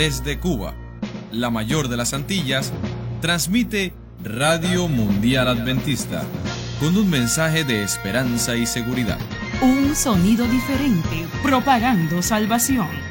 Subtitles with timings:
[0.00, 0.72] desde Cuba,
[1.30, 2.72] la mayor de las Antillas,
[3.20, 3.92] transmite
[4.24, 6.22] Radio Mundial Adventista
[6.80, 9.18] con un mensaje de esperanza y seguridad.
[9.60, 13.09] Un sonido diferente, propagando salvación.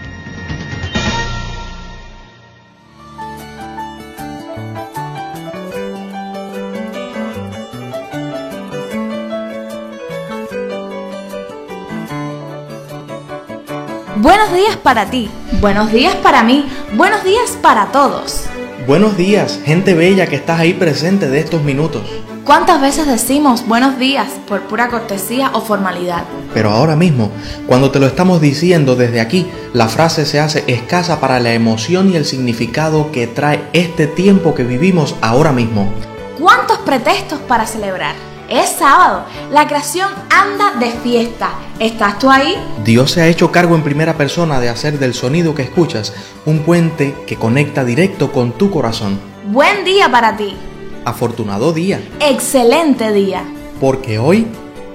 [14.59, 15.29] Días para ti,
[15.61, 16.65] buenos días para mí,
[16.97, 18.43] buenos días para todos.
[18.85, 22.01] Buenos días, gente bella que estás ahí presente de estos minutos.
[22.43, 26.25] ¿Cuántas veces decimos buenos días por pura cortesía o formalidad?
[26.53, 27.31] Pero ahora mismo,
[27.67, 32.11] cuando te lo estamos diciendo desde aquí, la frase se hace escasa para la emoción
[32.11, 35.89] y el significado que trae este tiempo que vivimos ahora mismo.
[36.37, 38.28] ¿Cuántos pretextos para celebrar?
[38.49, 41.51] Es sábado, la creación anda de fiesta.
[41.79, 42.55] ¿Estás tú ahí?
[42.83, 46.13] Dios se ha hecho cargo en primera persona de hacer del sonido que escuchas
[46.47, 49.19] un puente que conecta directo con tu corazón.
[49.45, 50.57] Buen día para ti.
[51.05, 52.01] Afortunado día.
[52.19, 53.43] Excelente día.
[53.79, 54.47] Porque hoy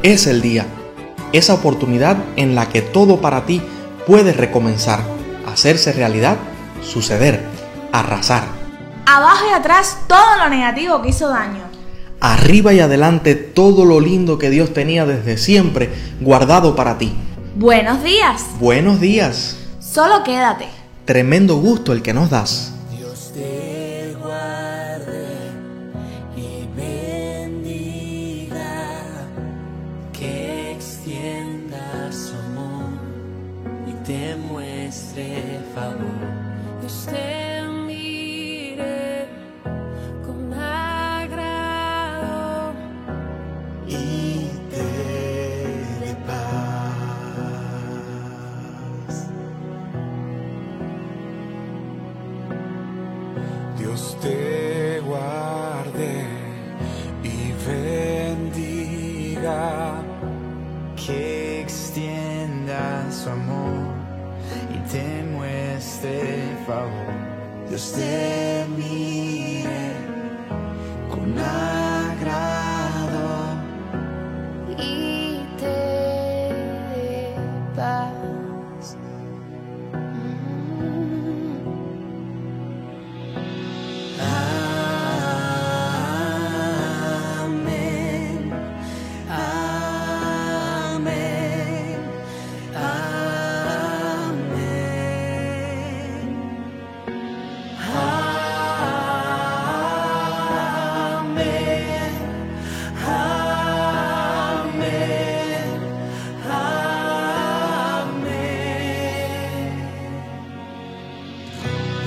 [0.02, 0.66] es el día.
[1.33, 3.62] Esa oportunidad en la que todo para ti
[4.05, 4.98] puede recomenzar,
[5.46, 6.39] hacerse realidad,
[6.83, 7.46] suceder,
[7.92, 8.42] arrasar.
[9.06, 11.64] Abajo y atrás todo lo negativo que hizo daño
[12.33, 17.12] arriba y adelante todo lo lindo que Dios tenía desde siempre guardado para ti.
[17.56, 18.47] Buenos días.
[18.58, 19.58] Buenos días.
[19.78, 20.67] Solo quédate.
[21.05, 22.73] Tremendo gusto el que nos das.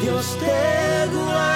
[0.02, 1.47] Dios te guarde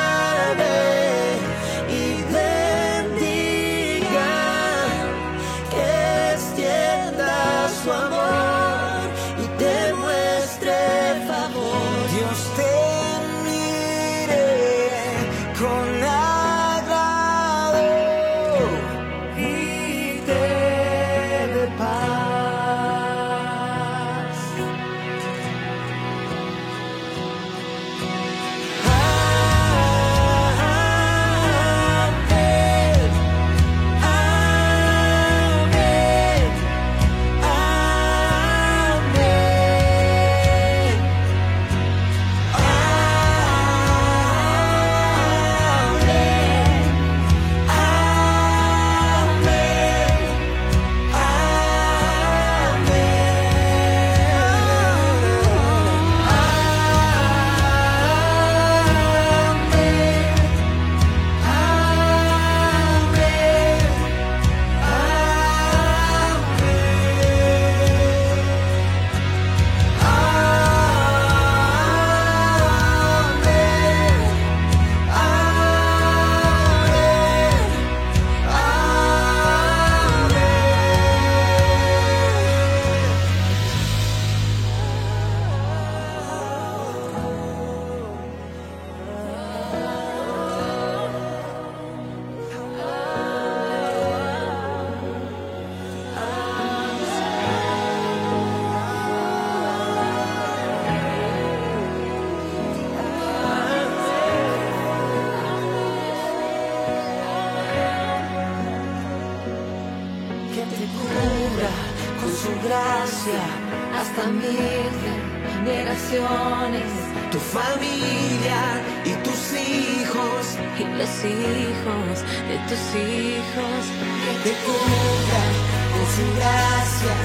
[122.71, 123.83] tus hijos.
[124.23, 125.43] que te cubra
[125.91, 127.15] con su gracia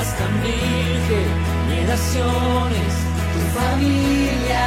[0.00, 2.92] hasta mil generaciones,
[3.34, 4.64] tu familia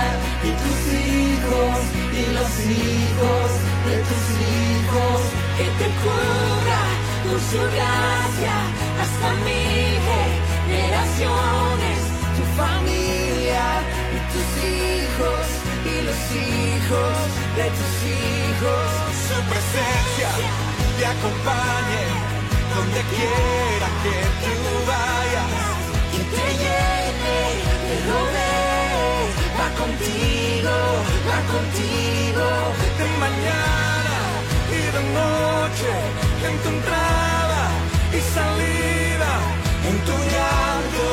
[0.48, 1.78] y tus hijos
[2.20, 2.52] y los
[2.84, 3.48] hijos
[3.88, 5.20] de tus hijos,
[5.58, 6.82] que te cubra
[7.24, 8.56] con su gracia
[9.04, 9.94] hasta mil
[10.68, 12.00] generaciones,
[12.38, 13.66] tu familia
[14.16, 15.55] y tus hijos
[16.32, 17.18] hijos
[17.58, 18.88] de tus hijos,
[19.28, 20.30] su presencia
[20.98, 22.36] te acompañe
[22.76, 24.18] donde quiera que
[24.64, 25.50] tú vayas.
[26.18, 27.40] Y te llene,
[27.88, 29.22] te rodee,
[29.60, 30.76] va contigo,
[31.30, 32.46] va contigo.
[33.00, 34.18] De mañana
[34.78, 35.92] y de noche,
[36.48, 37.64] en tu entrada
[38.18, 39.32] y salida,
[39.90, 41.08] en tu llanto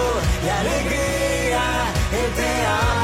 [0.44, 1.64] y alegría,
[2.20, 3.01] Él te ama,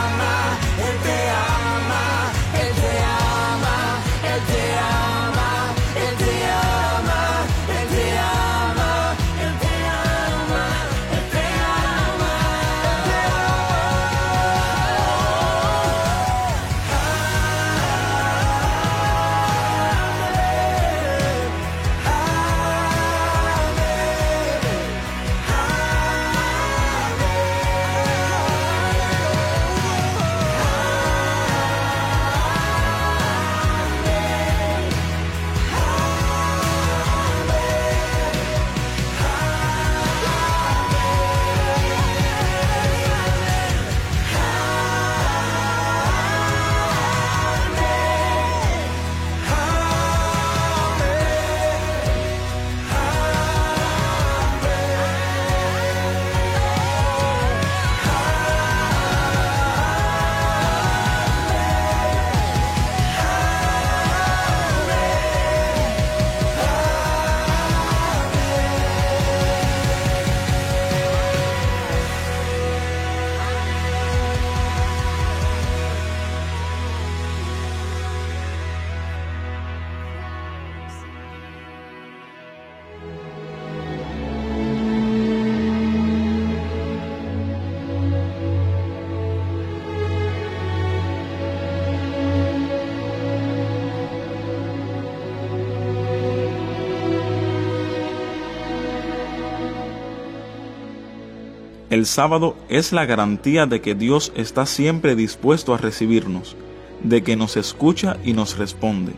[101.99, 106.55] El sábado es la garantía de que Dios está siempre dispuesto a recibirnos,
[107.03, 109.15] de que nos escucha y nos responde,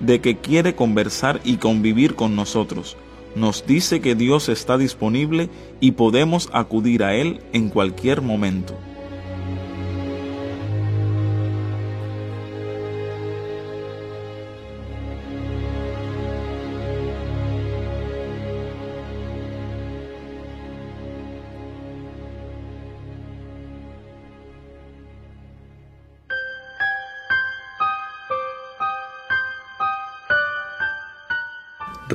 [0.00, 2.96] de que quiere conversar y convivir con nosotros.
[3.36, 8.78] Nos dice que Dios está disponible y podemos acudir a Él en cualquier momento.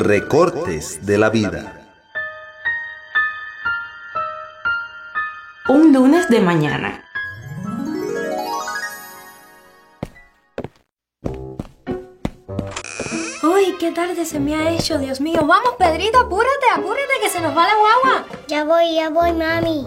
[0.07, 1.86] Recortes de la vida.
[5.68, 7.04] Un lunes de mañana.
[13.43, 15.46] Uy, qué tarde se me ha hecho, Dios mío.
[15.46, 18.25] Vamos, Pedrito, apúrate, apúrate, que se nos va la guagua.
[18.48, 19.86] Ya voy, ya voy, mami.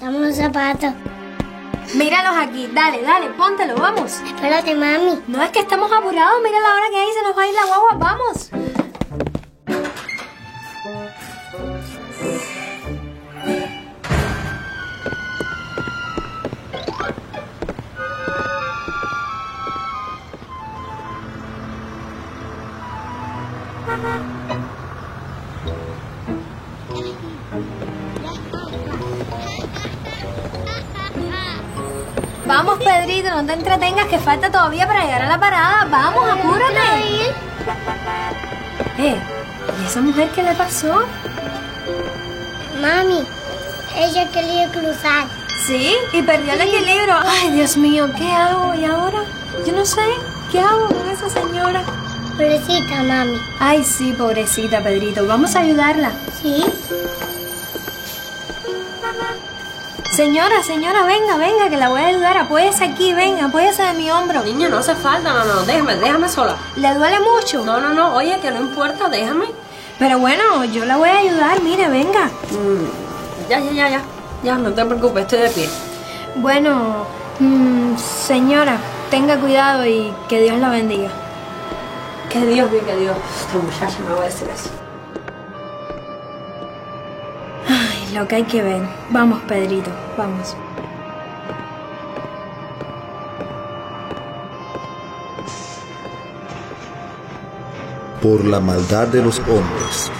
[0.00, 0.92] Dame unos zapatos.
[1.94, 4.20] Míralos aquí, dale, dale, póntelo, vamos.
[4.26, 5.22] Espérate, mami.
[5.28, 7.54] No es que estamos apurados, mira la hora que hay, se nos va a ir
[7.54, 8.50] la guagua, vamos.
[32.46, 35.86] Vamos, Pedrito, no te entretengas, que falta todavía para llegar a la parada.
[35.90, 37.32] Vamos, apúrate.
[38.98, 39.16] Eh,
[39.80, 41.04] ¿y esa mujer qué le pasó?
[42.80, 43.24] Mami,
[43.96, 45.26] ella quería cruzar.
[45.66, 45.94] ¿Sí?
[46.12, 47.14] Y perdió el equilibrio.
[47.24, 48.74] Ay, Dios mío, ¿qué hago?
[48.74, 49.22] ¿Y ahora?
[49.64, 50.02] Yo no sé.
[50.50, 51.01] ¿Qué hago?
[52.42, 53.40] Pobrecita, mami.
[53.60, 55.24] Ay, sí, pobrecita, Pedrito.
[55.28, 56.10] Vamos a ayudarla.
[56.42, 56.64] ¿Sí?
[60.16, 62.36] Señora, señora, venga, venga, que la voy a ayudar.
[62.38, 64.42] Apóyese aquí, venga, apóyese de mi hombro.
[64.42, 66.56] Niño, no hace falta, no, no, déjame, déjame sola.
[66.74, 67.64] ¿Le duele mucho?
[67.64, 69.46] No, no, no, oye, que no importa, déjame.
[70.00, 72.26] Pero bueno, yo la voy a ayudar, mire, venga.
[72.50, 74.02] Mm, ya, ya, ya, ya.
[74.42, 75.68] Ya, no te preocupes, estoy de pie.
[76.34, 77.06] Bueno,
[77.38, 78.78] mm, señora,
[79.12, 81.21] tenga cuidado y que Dios la bendiga.
[82.32, 83.16] Que Dios a Dios.
[83.40, 84.70] Esta muchacha me va a decir eso.
[87.68, 88.80] Ay, lo que hay que ver.
[89.10, 90.56] Vamos, Pedrito, vamos.
[98.22, 100.10] Por la maldad de los hombres,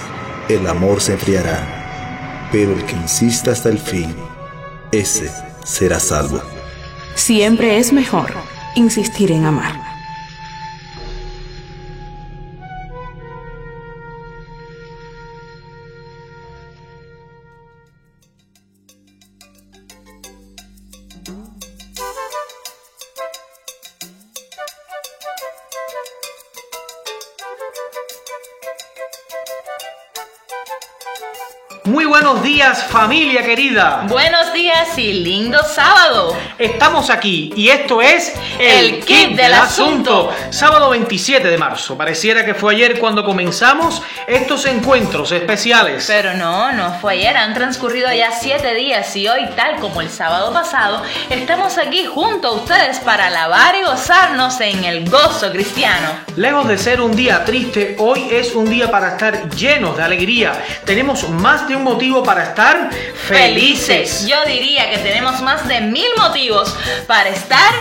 [0.50, 4.14] el amor se enfriará, pero el que insista hasta el fin,
[4.90, 5.30] ese
[5.64, 6.42] será salvo.
[7.14, 8.34] Siempre es mejor
[8.74, 9.91] insistir en amar.
[31.84, 34.04] Muy buenos días familia querida.
[34.08, 36.36] Buenos días y lindo sábado.
[36.56, 40.32] Estamos aquí y esto es El kit del asunto.
[40.50, 41.98] Sábado 27 de marzo.
[41.98, 46.04] Pareciera que fue ayer cuando comenzamos estos encuentros especiales.
[46.06, 47.36] Pero no, no fue ayer.
[47.36, 52.48] Han transcurrido ya siete días y hoy, tal como el sábado pasado, estamos aquí junto
[52.48, 56.08] a ustedes para alabar y gozarnos en el gozo cristiano.
[56.36, 60.52] Lejos de ser un día triste, hoy es un día para estar llenos de alegría.
[60.84, 62.90] Tenemos más de un motivo para estar
[63.26, 64.26] felices.
[64.26, 66.74] Yo diría que tenemos más de mil motivos
[67.06, 67.72] para estar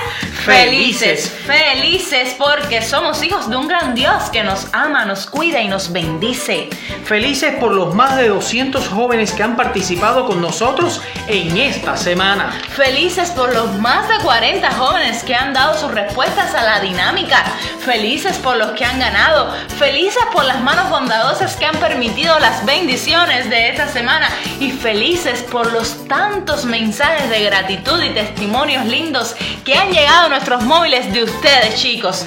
[0.46, 1.30] felices.
[1.46, 5.92] Felices porque somos hijos de un gran Dios que nos ama, nos cuida y nos
[5.92, 6.70] bendice.
[7.06, 12.52] Felices por los más de 200 jóvenes que han participado con nosotros en esta semana.
[12.76, 17.44] Felices por los más de 40 jóvenes que han dado sus respuestas a la dinámica.
[17.80, 19.52] Felices por los que han ganado.
[19.78, 24.30] Felices por las manos bondadosas que han permitido las bendiciones de esta semana.
[24.60, 30.64] Y felices por los tantos mensajes de gratitud y testimonios lindos que han llegado nuestros
[30.64, 32.26] móviles de ustedes, chicos.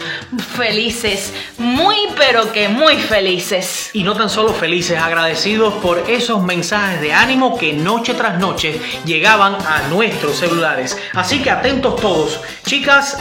[0.57, 3.91] Felices, muy pero que muy felices.
[3.95, 8.79] Y no tan solo felices, agradecidos por esos mensajes de ánimo que noche tras noche
[9.07, 10.99] llegaban a nuestros celulares.
[11.15, 12.41] Así que atentos todos.
[12.67, 13.19] Chicas,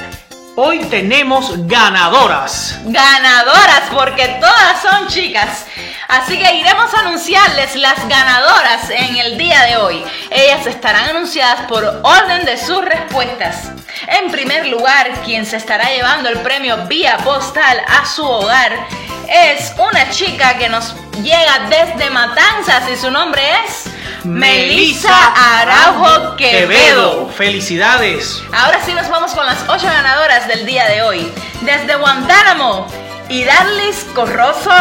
[0.56, 2.80] hoy tenemos ganadoras.
[2.84, 5.66] Ganadoras, porque todas son chicas.
[6.08, 10.04] Así que iremos a anunciarles las ganadoras en el día de hoy.
[10.30, 13.72] Ellas estarán anunciadas por orden de sus respuestas.
[14.08, 18.88] En primer lugar, quien se estará llevando el premio vía postal a su hogar
[19.30, 23.93] es una chica que nos llega desde Matanzas y su nombre es
[24.24, 27.30] Melissa Araujo Quevedo.
[27.30, 28.42] Felicidades.
[28.54, 31.32] Ahora sí nos vamos con las ocho ganadoras del día de hoy.
[31.62, 32.88] Desde Guantánamo,
[33.28, 34.72] Idarlis Corroso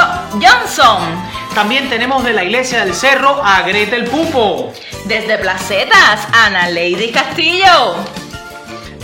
[0.40, 1.02] Johnson.
[1.54, 4.72] También tenemos de la Iglesia del Cerro a Gretel Pupo.
[5.06, 7.96] Desde Placetas, Ana Lady Castillo.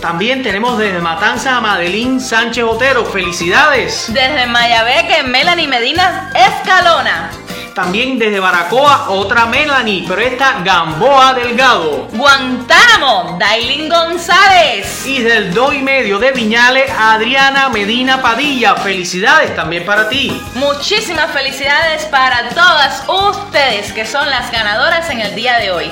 [0.01, 3.05] También tenemos desde Matanza a Madeline Sánchez Otero.
[3.05, 4.05] ¡Felicidades!
[4.07, 7.29] Desde Mayabeque, Melanie Medina Escalona.
[7.79, 12.09] También desde Baracoa, otra Melanie, pero esta Gamboa Delgado.
[12.11, 15.05] Guantánamo, Dailin González.
[15.05, 18.75] Y del do y medio de Viñales, Adriana Medina Padilla.
[18.75, 20.37] Felicidades también para ti.
[20.55, 25.89] Muchísimas felicidades para todas ustedes que son las ganadoras en el día de hoy.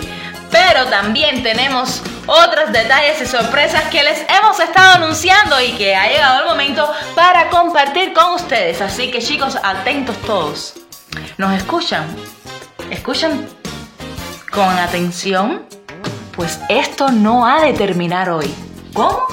[0.52, 6.10] Pero también tenemos otros detalles y sorpresas que les hemos estado anunciando y que ha
[6.10, 8.82] llegado el momento para compartir con ustedes.
[8.82, 10.74] Así que chicos, atentos todos.
[11.38, 12.06] ¿Nos escuchan?
[12.90, 13.48] ¿Escuchan
[14.52, 15.66] con atención?
[16.36, 18.54] Pues esto no ha de terminar hoy.
[18.94, 19.26] ¿Cómo?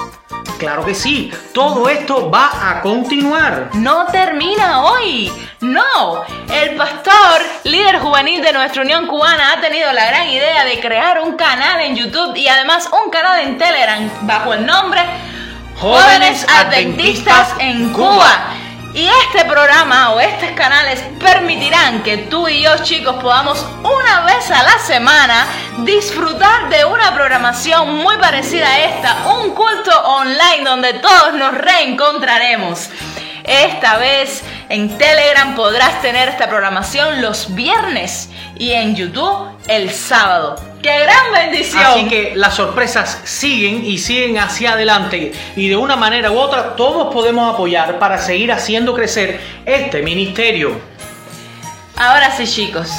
[0.57, 3.71] Claro que sí, todo esto va a continuar.
[3.73, 5.31] No termina hoy.
[5.59, 10.79] No, el pastor, líder juvenil de nuestra Unión Cubana, ha tenido la gran idea de
[10.79, 15.01] crear un canal en YouTube y además un canal en Telegram bajo el nombre
[15.79, 18.53] Jóvenes Adventistas en Cuba.
[18.95, 24.49] Y este programa o estos canales permitirán que tú y yo chicos podamos una vez
[24.49, 25.45] a la semana
[25.79, 32.89] disfrutar de una programación muy parecida a esta, un culto online donde todos nos reencontraremos.
[33.43, 40.55] Esta vez en Telegram podrás tener esta programación los viernes y en YouTube el sábado.
[40.85, 41.83] ¡Qué gran bendición!
[41.83, 46.75] Así que las sorpresas siguen y siguen hacia adelante y de una manera u otra
[46.75, 50.79] todos podemos apoyar para seguir haciendo crecer este ministerio.
[51.97, 52.91] Ahora sí chicos,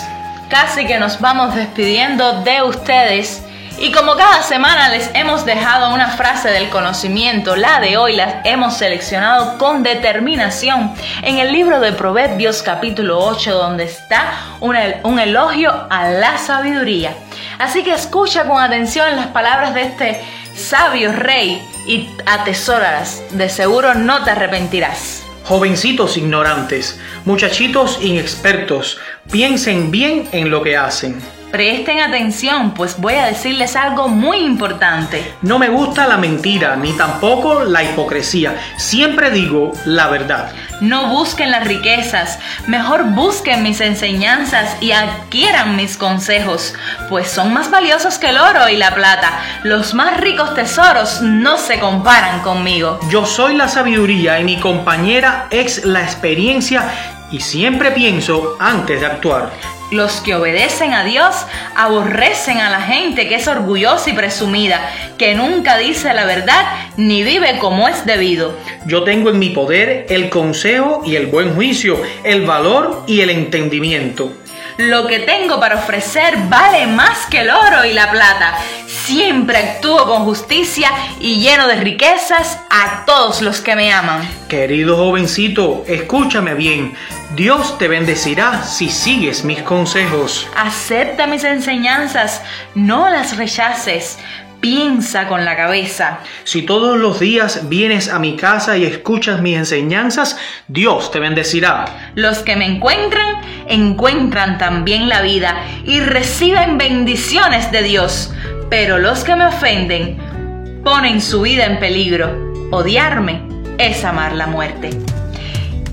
[0.50, 3.44] casi que nos vamos despidiendo de ustedes.
[3.78, 8.40] Y como cada semana les hemos dejado una frase del conocimiento, la de hoy la
[8.42, 15.20] hemos seleccionado con determinación en el libro de Proverbios capítulo 8 donde está un, un
[15.20, 17.14] elogio a la sabiduría.
[17.58, 20.20] Así que escucha con atención las palabras de este
[20.54, 25.22] Sabio rey, y atesórala, de seguro no te arrepentirás.
[25.44, 28.98] Jovencitos ignorantes, muchachitos inexpertos,
[29.30, 31.35] piensen bien en lo que hacen.
[31.50, 35.32] Presten atención, pues voy a decirles algo muy importante.
[35.42, 38.56] No me gusta la mentira, ni tampoco la hipocresía.
[38.76, 40.52] Siempre digo la verdad.
[40.80, 46.74] No busquen las riquezas, mejor busquen mis enseñanzas y adquieran mis consejos,
[47.08, 49.40] pues son más valiosos que el oro y la plata.
[49.62, 52.98] Los más ricos tesoros no se comparan conmigo.
[53.08, 56.90] Yo soy la sabiduría y mi compañera es la experiencia
[57.30, 59.75] y siempre pienso antes de actuar.
[59.90, 61.34] Los que obedecen a Dios
[61.76, 64.80] aborrecen a la gente que es orgullosa y presumida,
[65.16, 66.64] que nunca dice la verdad
[66.96, 68.56] ni vive como es debido.
[68.86, 73.30] Yo tengo en mi poder el consejo y el buen juicio, el valor y el
[73.30, 74.32] entendimiento.
[74.78, 78.58] Lo que tengo para ofrecer vale más que el oro y la plata.
[79.06, 84.28] Siempre actúo con justicia y lleno de riquezas a todos los que me aman.
[84.48, 86.92] Querido jovencito, escúchame bien.
[87.36, 90.48] Dios te bendecirá si sigues mis consejos.
[90.56, 92.42] Acepta mis enseñanzas,
[92.74, 94.18] no las rechaces.
[94.60, 96.18] Piensa con la cabeza.
[96.42, 100.36] Si todos los días vienes a mi casa y escuchas mis enseñanzas,
[100.66, 102.10] Dios te bendecirá.
[102.16, 103.36] Los que me encuentran,
[103.68, 108.32] encuentran también la vida y reciben bendiciones de Dios.
[108.68, 112.52] Pero los que me ofenden, ponen su vida en peligro.
[112.70, 113.42] Odiarme
[113.78, 114.90] es amar la muerte.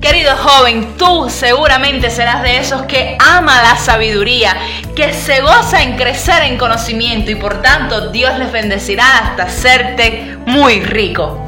[0.01, 4.55] Querido joven, tú seguramente serás de esos que ama la sabiduría,
[4.95, 10.37] que se goza en crecer en conocimiento y por tanto Dios les bendecirá hasta hacerte
[10.45, 11.42] muy rico.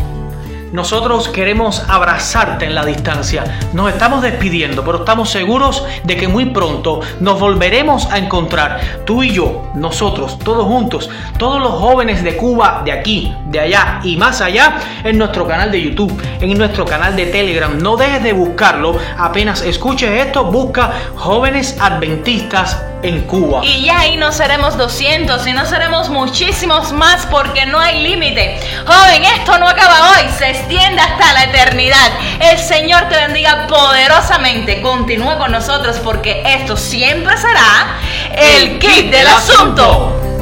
[0.76, 3.46] Nosotros queremos abrazarte en la distancia.
[3.72, 8.82] Nos estamos despidiendo, pero estamos seguros de que muy pronto nos volveremos a encontrar.
[9.06, 14.02] Tú y yo, nosotros, todos juntos, todos los jóvenes de Cuba, de aquí, de allá
[14.04, 17.78] y más allá, en nuestro canal de YouTube, en nuestro canal de Telegram.
[17.82, 18.98] No dejes de buscarlo.
[19.18, 23.62] Apenas escuches esto, busca jóvenes adventistas en Cuba.
[23.64, 28.60] Y ya ahí no seremos 200 y no seremos muchísimos más porque no hay límite.
[28.86, 32.12] Joven, esto no acaba hoy, se extiende hasta la eternidad.
[32.40, 34.82] El Señor te bendiga poderosamente.
[34.82, 38.00] Continúa con nosotros porque esto siempre será
[38.36, 40.35] el kit del asunto.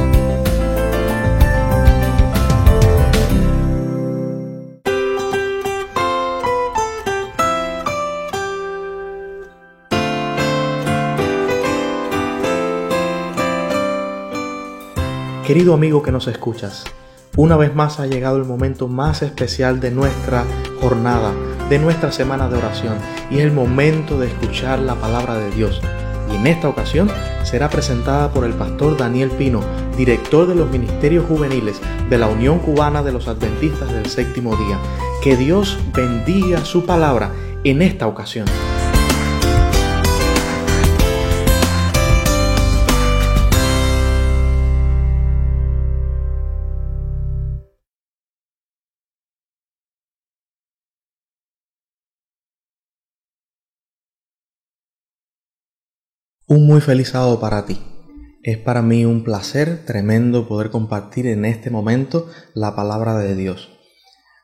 [15.54, 16.82] Querido amigo que nos escuchas,
[17.36, 20.44] una vez más ha llegado el momento más especial de nuestra
[20.80, 21.32] jornada,
[21.70, 22.96] de nuestra semana de oración,
[23.30, 25.80] y es el momento de escuchar la palabra de Dios.
[26.28, 27.08] Y en esta ocasión
[27.44, 29.60] será presentada por el pastor Daniel Pino,
[29.96, 34.80] director de los ministerios juveniles de la Unión Cubana de los Adventistas del Séptimo Día.
[35.22, 37.30] Que Dios bendiga su palabra
[37.62, 38.46] en esta ocasión.
[56.46, 57.80] Un muy feliz sábado para ti.
[58.42, 63.70] Es para mí un placer tremendo poder compartir en este momento la palabra de Dios.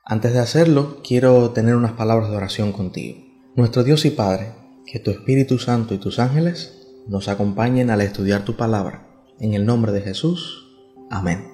[0.06, 3.18] Antes de hacerlo, quiero tener unas palabras de oración contigo.
[3.54, 4.54] Nuestro Dios y Padre,
[4.86, 9.06] que tu Espíritu Santo y tus ángeles nos acompañen al estudiar tu palabra.
[9.38, 10.70] En el nombre de Jesús.
[11.10, 11.52] Amén.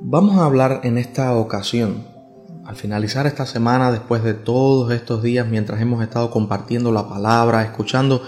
[0.00, 2.06] Vamos a hablar en esta ocasión,
[2.64, 7.64] al finalizar esta semana, después de todos estos días, mientras hemos estado compartiendo la palabra,
[7.64, 8.22] escuchando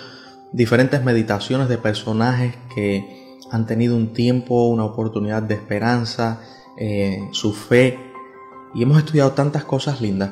[0.55, 6.41] diferentes meditaciones de personajes que han tenido un tiempo, una oportunidad de esperanza,
[6.79, 7.99] eh, su fe,
[8.73, 10.31] y hemos estudiado tantas cosas lindas.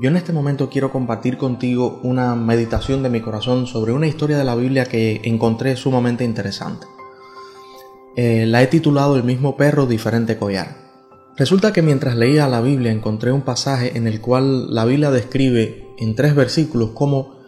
[0.00, 4.36] Yo en este momento quiero compartir contigo una meditación de mi corazón sobre una historia
[4.36, 6.86] de la Biblia que encontré sumamente interesante.
[8.16, 10.76] Eh, la he titulado El mismo perro, diferente collar.
[11.36, 15.86] Resulta que mientras leía la Biblia encontré un pasaje en el cual la Biblia describe
[15.98, 17.41] en tres versículos cómo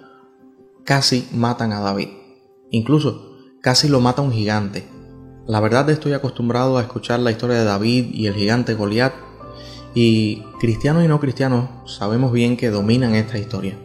[0.85, 2.09] casi matan a David.
[2.71, 4.85] Incluso casi lo mata un gigante.
[5.47, 9.13] La verdad estoy acostumbrado a escuchar la historia de David y el gigante Goliat
[9.95, 13.77] y cristianos y no cristianos sabemos bien que dominan esta historia.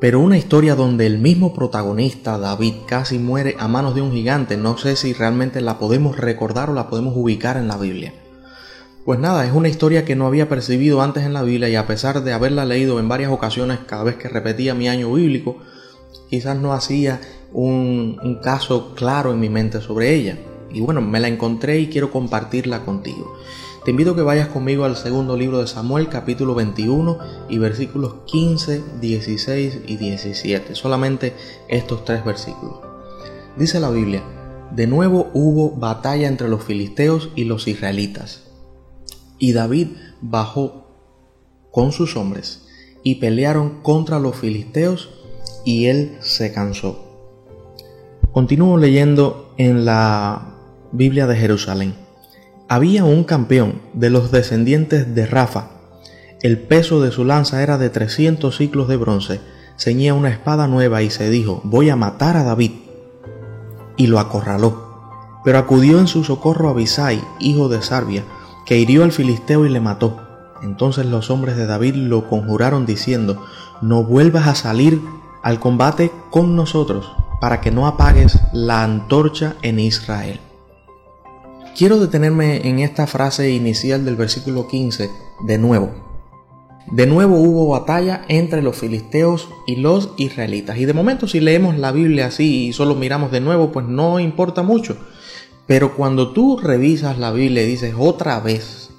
[0.00, 4.56] Pero una historia donde el mismo protagonista, David, casi muere a manos de un gigante,
[4.56, 8.14] no sé si realmente la podemos recordar o la podemos ubicar en la Biblia.
[9.04, 11.86] Pues nada, es una historia que no había percibido antes en la Biblia y a
[11.86, 15.58] pesar de haberla leído en varias ocasiones cada vez que repetía mi año bíblico,
[16.28, 17.20] quizás no hacía
[17.52, 20.38] un, caso claro en mi mente sobre ella.
[20.72, 23.36] Y bueno, me la encontré y quiero compartirla contigo.
[23.84, 27.18] te invito a que vayas conmigo al segundo libro de Samuel, capítulo 21
[27.48, 30.74] y versículos 15, 16 y 17.
[30.74, 31.34] Solamente
[31.68, 32.80] estos tres versículos.
[33.56, 34.22] Dice la Biblia,
[34.74, 38.42] de nuevo hubo batalla entre los filisteos y los israelitas.
[39.38, 39.88] Y David
[40.20, 40.88] bajó
[41.70, 42.66] con sus hombres
[43.02, 45.17] y pelearon contra los filisteos
[45.68, 46.98] y él se cansó.
[48.32, 50.54] Continúo leyendo en la
[50.92, 51.94] Biblia de Jerusalén.
[52.70, 55.68] Había un campeón de los descendientes de Rafa.
[56.40, 59.40] El peso de su lanza era de 300 ciclos de bronce.
[59.76, 62.70] Ceñía una espada nueva y se dijo, voy a matar a David.
[63.98, 64.88] Y lo acorraló.
[65.44, 68.24] Pero acudió en su socorro Abisai, hijo de Sarbia,
[68.64, 70.18] que hirió al filisteo y le mató.
[70.62, 73.44] Entonces los hombres de David lo conjuraron diciendo,
[73.82, 74.98] no vuelvas a salir
[75.48, 80.40] al combate con nosotros, para que no apagues la antorcha en Israel.
[81.74, 85.08] Quiero detenerme en esta frase inicial del versículo 15
[85.46, 85.90] de nuevo.
[86.92, 90.76] De nuevo hubo batalla entre los filisteos y los israelitas.
[90.76, 94.20] Y de momento si leemos la Biblia así y solo miramos de nuevo, pues no
[94.20, 94.98] importa mucho.
[95.66, 98.90] Pero cuando tú revisas la Biblia y dices otra vez,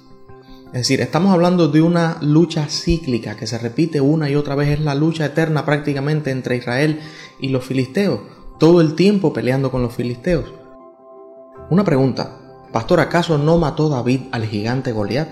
[0.72, 4.68] es decir, estamos hablando de una lucha cíclica que se repite una y otra vez,
[4.68, 7.00] es la lucha eterna prácticamente entre Israel
[7.40, 8.20] y los filisteos,
[8.58, 10.54] todo el tiempo peleando con los filisteos.
[11.70, 12.38] Una pregunta,
[12.72, 15.28] Pastor, ¿acaso no mató David al gigante Goliat?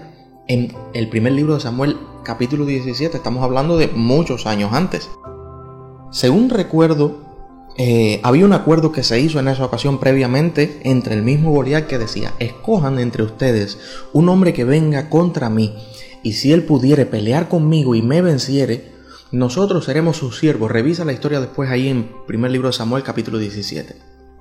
[0.48, 5.09] En el primer libro de Samuel, capítulo 17, estamos hablando de muchos años antes.
[6.11, 7.27] Según recuerdo,
[7.80, 11.86] eh, había un acuerdo que se hizo en esa ocasión previamente entre el mismo Goliat
[11.86, 13.78] que decía, escojan entre ustedes
[14.12, 15.76] un hombre que venga contra mí,
[16.24, 18.90] y si él pudiere pelear conmigo y me venciere,
[19.30, 20.72] nosotros seremos sus siervos.
[20.72, 23.94] Revisa la historia después ahí en primer libro de Samuel capítulo 17.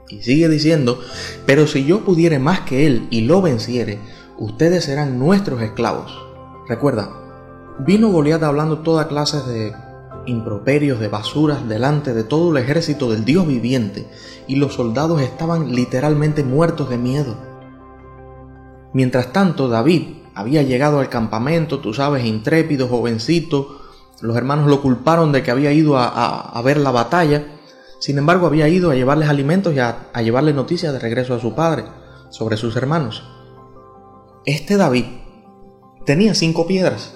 [0.10, 1.00] Y sigue diciendo,
[1.45, 4.00] pero si yo pudiere más que él y lo venciere,
[4.39, 6.12] ustedes serán nuestros esclavos.
[6.67, 7.12] Recuerda,
[7.86, 9.73] vino Goliat hablando toda clase de
[10.28, 14.08] improperios, de basuras delante de todo el ejército del Dios viviente,
[14.48, 17.36] y los soldados estaban literalmente muertos de miedo.
[18.94, 23.82] Mientras tanto, David había llegado al campamento, tú sabes, intrépido, jovencito,
[24.22, 27.58] los hermanos lo culparon de que había ido a, a ver la batalla,
[28.00, 31.56] sin embargo, había ido a llevarles alimentos y a, llevarles noticias de regreso a su
[31.56, 31.86] padre
[32.30, 33.24] sobre sus hermanos.
[34.46, 35.06] Este David
[36.06, 37.16] tenía cinco piedras.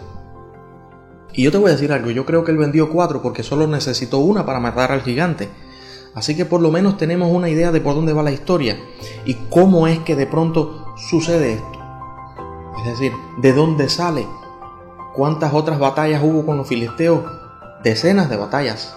[1.33, 3.67] Y yo te voy a decir algo, yo creo que él vendió cuatro porque solo
[3.67, 5.49] necesitó una para matar al gigante.
[6.13, 8.77] Así que por lo menos tenemos una idea de por dónde va la historia
[9.25, 11.79] y cómo es que de pronto sucede esto.
[12.79, 14.27] Es decir, de dónde sale,
[15.13, 17.23] cuántas otras batallas hubo con los filisteos,
[17.83, 18.93] decenas de batallas.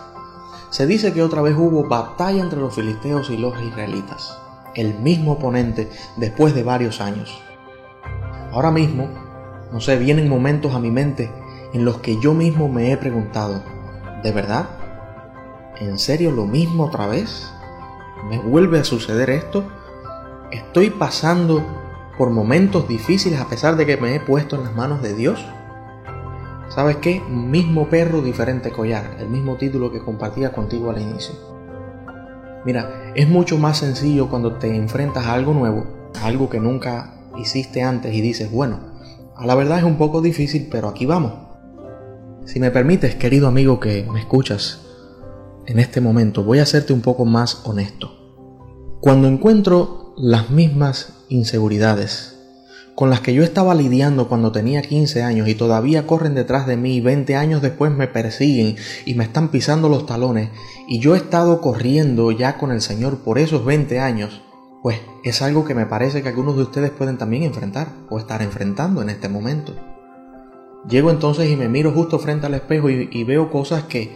[0.70, 4.36] Se dice que otra vez hubo batalla entre los filisteos y los israelitas,
[4.74, 7.40] el mismo oponente después de varios años.
[8.50, 9.08] Ahora mismo,
[9.72, 11.30] no sé, vienen momentos a mi mente
[11.74, 13.62] en los que yo mismo me he preguntado,
[14.22, 14.68] ¿de verdad?
[15.80, 17.52] ¿En serio lo mismo otra vez?
[18.30, 19.64] ¿Me vuelve a suceder esto?
[20.52, 21.66] ¿Estoy pasando
[22.16, 25.44] por momentos difíciles a pesar de que me he puesto en las manos de Dios?
[26.68, 27.20] ¿Sabes qué?
[27.28, 31.34] Mismo perro, diferente collar, el mismo título que compartía contigo al inicio.
[32.64, 35.86] Mira, es mucho más sencillo cuando te enfrentas a algo nuevo,
[36.22, 38.78] a algo que nunca hiciste antes y dices, bueno,
[39.34, 41.43] a la verdad es un poco difícil, pero aquí vamos.
[42.44, 44.80] Si me permites, querido amigo que me escuchas,
[45.66, 48.12] en este momento voy a hacerte un poco más honesto.
[49.00, 52.36] Cuando encuentro las mismas inseguridades,
[52.94, 56.76] con las que yo estaba lidiando cuando tenía 15 años y todavía corren detrás de
[56.76, 58.76] mí y 20 años después me persiguen
[59.06, 60.50] y me están pisando los talones
[60.86, 64.42] y yo he estado corriendo ya con el Señor por esos 20 años,
[64.82, 68.42] pues es algo que me parece que algunos de ustedes pueden también enfrentar o estar
[68.42, 69.93] enfrentando en este momento.
[70.88, 74.10] Llego entonces y me miro justo frente al espejo y, veo cosas que,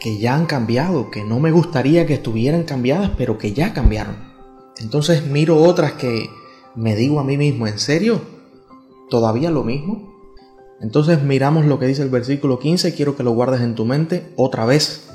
[0.00, 4.16] que ya han cambiado, que no me gustaría que estuvieran cambiadas, pero que ya cambiaron.
[4.78, 6.28] Entonces miro otras que,
[6.74, 8.20] me digo a mí mismo, ¿en serio?
[9.10, 10.14] ¿Todavía lo mismo?
[10.80, 14.32] Entonces miramos lo que dice el versículo 15, quiero que lo guardes en tu mente
[14.36, 15.08] otra vez.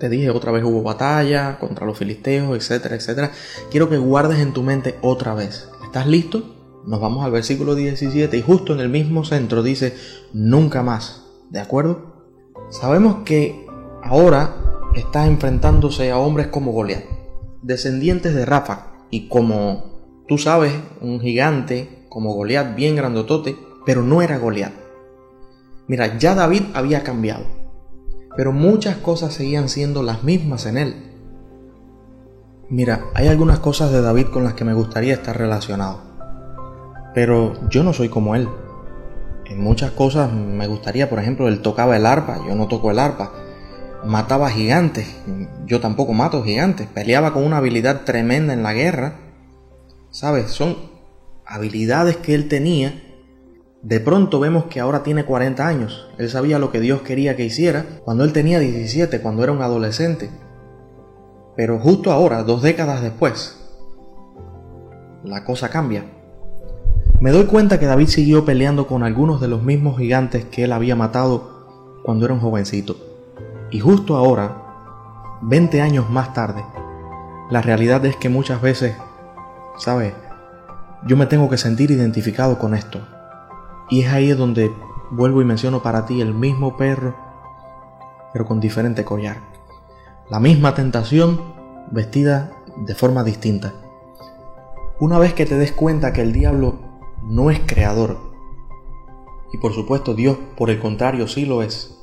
[0.00, 3.30] Te dije, otra vez hubo batalla contra los filisteos, etcétera, etcétera.
[3.70, 5.68] Quiero que guardes en tu mente otra vez.
[5.84, 6.53] ¿Estás listo?
[6.86, 9.94] Nos vamos al versículo 17 y justo en el mismo centro dice,
[10.32, 11.24] nunca más.
[11.50, 12.24] ¿De acuerdo?
[12.70, 13.66] Sabemos que
[14.02, 14.56] ahora
[14.94, 17.04] está enfrentándose a hombres como Goliat,
[17.62, 19.94] descendientes de Rafa, y como
[20.26, 24.72] Tú sabes, un gigante como Goliat, bien grandotote, pero no era Goliat.
[25.86, 27.44] Mira, ya David había cambiado,
[28.34, 30.94] pero muchas cosas seguían siendo las mismas en él.
[32.70, 36.13] Mira, hay algunas cosas de David con las que me gustaría estar relacionado.
[37.14, 38.48] Pero yo no soy como él.
[39.46, 42.98] En muchas cosas me gustaría, por ejemplo, él tocaba el arpa, yo no toco el
[42.98, 43.32] arpa.
[44.04, 45.06] Mataba gigantes,
[45.64, 46.88] yo tampoco mato gigantes.
[46.88, 49.14] Peleaba con una habilidad tremenda en la guerra.
[50.10, 50.50] ¿Sabes?
[50.50, 50.76] Son
[51.46, 53.00] habilidades que él tenía.
[53.82, 56.08] De pronto vemos que ahora tiene 40 años.
[56.18, 59.62] Él sabía lo que Dios quería que hiciera cuando él tenía 17, cuando era un
[59.62, 60.30] adolescente.
[61.56, 63.60] Pero justo ahora, dos décadas después,
[65.22, 66.04] la cosa cambia.
[67.24, 70.72] Me doy cuenta que David siguió peleando con algunos de los mismos gigantes que él
[70.72, 72.96] había matado cuando era un jovencito.
[73.70, 76.62] Y justo ahora, 20 años más tarde,
[77.48, 78.94] la realidad es que muchas veces,
[79.78, 80.12] ¿sabes?
[81.06, 83.00] Yo me tengo que sentir identificado con esto.
[83.88, 84.70] Y es ahí donde
[85.10, 87.16] vuelvo y menciono para ti el mismo perro,
[88.34, 89.38] pero con diferente collar.
[90.28, 91.40] La misma tentación
[91.90, 93.72] vestida de forma distinta.
[95.00, 96.83] Una vez que te des cuenta que el diablo
[97.24, 98.18] no es creador,
[99.52, 101.94] y por supuesto Dios por el contrario sí lo es,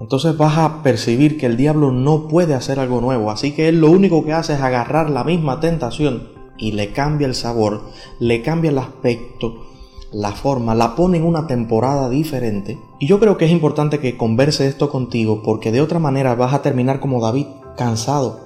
[0.00, 3.80] entonces vas a percibir que el diablo no puede hacer algo nuevo, así que él
[3.80, 7.82] lo único que hace es agarrar la misma tentación y le cambia el sabor,
[8.18, 9.66] le cambia el aspecto,
[10.12, 12.78] la forma, la pone en una temporada diferente.
[12.98, 16.54] Y yo creo que es importante que converse esto contigo porque de otra manera vas
[16.54, 18.40] a terminar como David, cansado,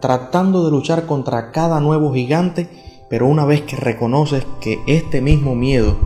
[0.00, 2.68] tratando de luchar contra cada nuevo gigante,
[3.08, 5.96] pero una vez que reconoces que este mismo miedo,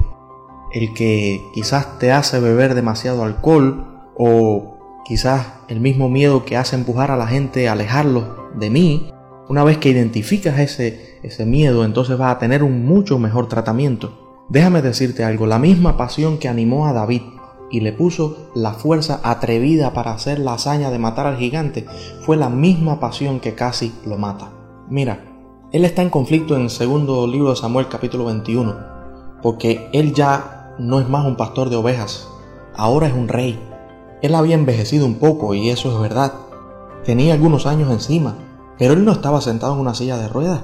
[0.73, 6.77] el que quizás te hace beber demasiado alcohol o quizás el mismo miedo que hace
[6.77, 9.11] empujar a la gente a alejarlos de mí,
[9.49, 14.45] una vez que identificas ese, ese miedo, entonces vas a tener un mucho mejor tratamiento.
[14.51, 17.23] Déjame decirte algo, la misma pasión que animó a David
[17.71, 21.87] y le puso la fuerza atrevida para hacer la hazaña de matar al gigante,
[22.23, 24.53] fue la misma pasión que casi lo mata.
[24.89, 25.38] Mira,
[25.71, 28.75] él está en conflicto en el segundo libro de Samuel capítulo 21,
[29.43, 32.27] porque él ya no es más un pastor de ovejas,
[32.75, 33.61] ahora es un rey.
[34.23, 36.33] Él había envejecido un poco y eso es verdad.
[37.05, 38.35] Tenía algunos años encima,
[38.79, 40.63] pero él no estaba sentado en una silla de ruedas.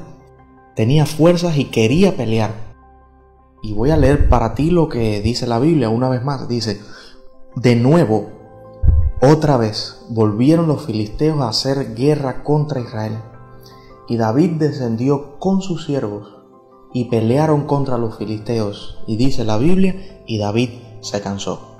[0.75, 2.53] Tenía fuerzas y quería pelear.
[3.63, 6.49] Y voy a leer para ti lo que dice la Biblia una vez más.
[6.49, 6.81] Dice,
[7.57, 8.31] de nuevo,
[9.21, 13.19] otra vez, volvieron los filisteos a hacer guerra contra Israel.
[14.09, 16.35] Y David descendió con sus siervos
[16.93, 19.03] y pelearon contra los filisteos.
[19.07, 21.77] Y dice la Biblia, y David se cansó.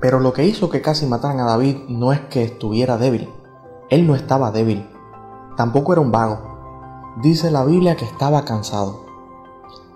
[0.00, 3.28] Pero lo que hizo que casi mataran a David no es que estuviera débil.
[3.88, 4.86] Él no estaba débil.
[5.56, 7.14] Tampoco era un vago.
[7.22, 9.06] Dice la Biblia que estaba cansado.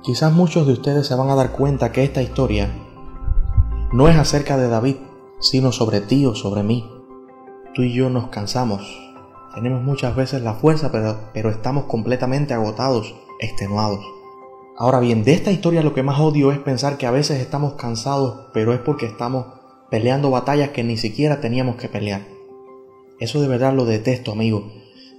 [0.02, 2.72] Quizás muchos de ustedes se van a dar cuenta que esta historia
[3.92, 4.96] no es acerca de David,
[5.40, 6.88] sino sobre ti o sobre mí.
[7.74, 9.09] Tú y yo nos cansamos.
[9.54, 14.00] Tenemos muchas veces la fuerza, pero, estamos completamente agotados, extenuados.
[14.76, 17.74] Ahora bien, de esta historia lo que más odio es pensar que a veces estamos
[17.74, 19.46] cansados, pero es porque estamos
[19.90, 22.26] peleando batallas que ni siquiera teníamos que pelear.
[23.18, 24.64] Eso de verdad lo detesto, amigo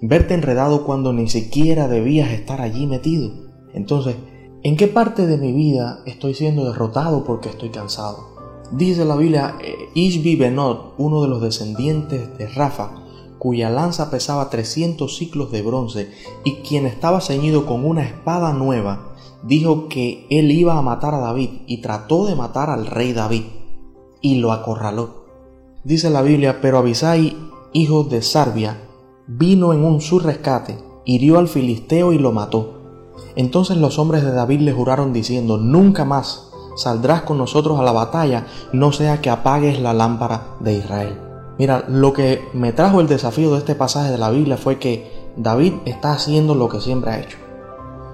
[0.02, 3.32] verte enredado cuando ni siquiera debías estar allí metido.
[3.74, 4.16] Entonces,
[4.64, 8.32] ¿en qué parte de mi vida estoy siendo derrotado porque estoy cansado?
[8.72, 12.96] Dice la Biblia, eh, Ishbi Benot, uno de los descendientes de Rafa,
[13.42, 16.12] cuya lanza pesaba 300 ciclos de bronce
[16.44, 21.22] y quien estaba ceñido con una espada nueva, dijo que él iba a matar a
[21.22, 23.46] David y trató de matar al rey David
[24.22, 25.26] y lo acorraló.
[25.84, 27.36] Dice la Biblia, pero Abisai,
[27.74, 28.80] hijo de Sarbia,
[29.26, 32.76] vino en un su rescate, hirió al filisteo y lo mató.
[33.36, 37.92] Entonces los hombres de David le juraron diciendo, nunca más saldrás con nosotros a la
[37.92, 41.31] batalla, no sea que apagues la lámpara de Israel.
[41.62, 45.12] Mira, lo que me trajo el desafío de este pasaje de la Biblia fue que
[45.38, 47.38] David está haciendo lo que siempre ha hecho.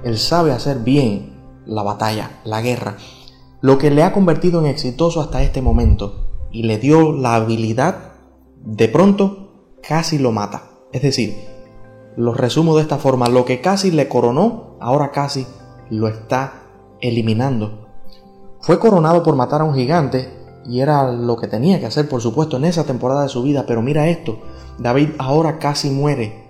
[0.03, 2.97] Él sabe hacer bien la batalla, la guerra,
[3.61, 8.15] lo que le ha convertido en exitoso hasta este momento y le dio la habilidad,
[8.65, 10.63] de pronto casi lo mata.
[10.91, 11.33] Es decir,
[12.17, 15.47] lo resumo de esta forma, lo que casi le coronó, ahora casi
[15.89, 16.63] lo está
[16.99, 17.87] eliminando.
[18.59, 20.36] Fue coronado por matar a un gigante
[20.67, 23.65] y era lo que tenía que hacer, por supuesto, en esa temporada de su vida,
[23.65, 24.39] pero mira esto,
[24.77, 26.45] David ahora casi muere.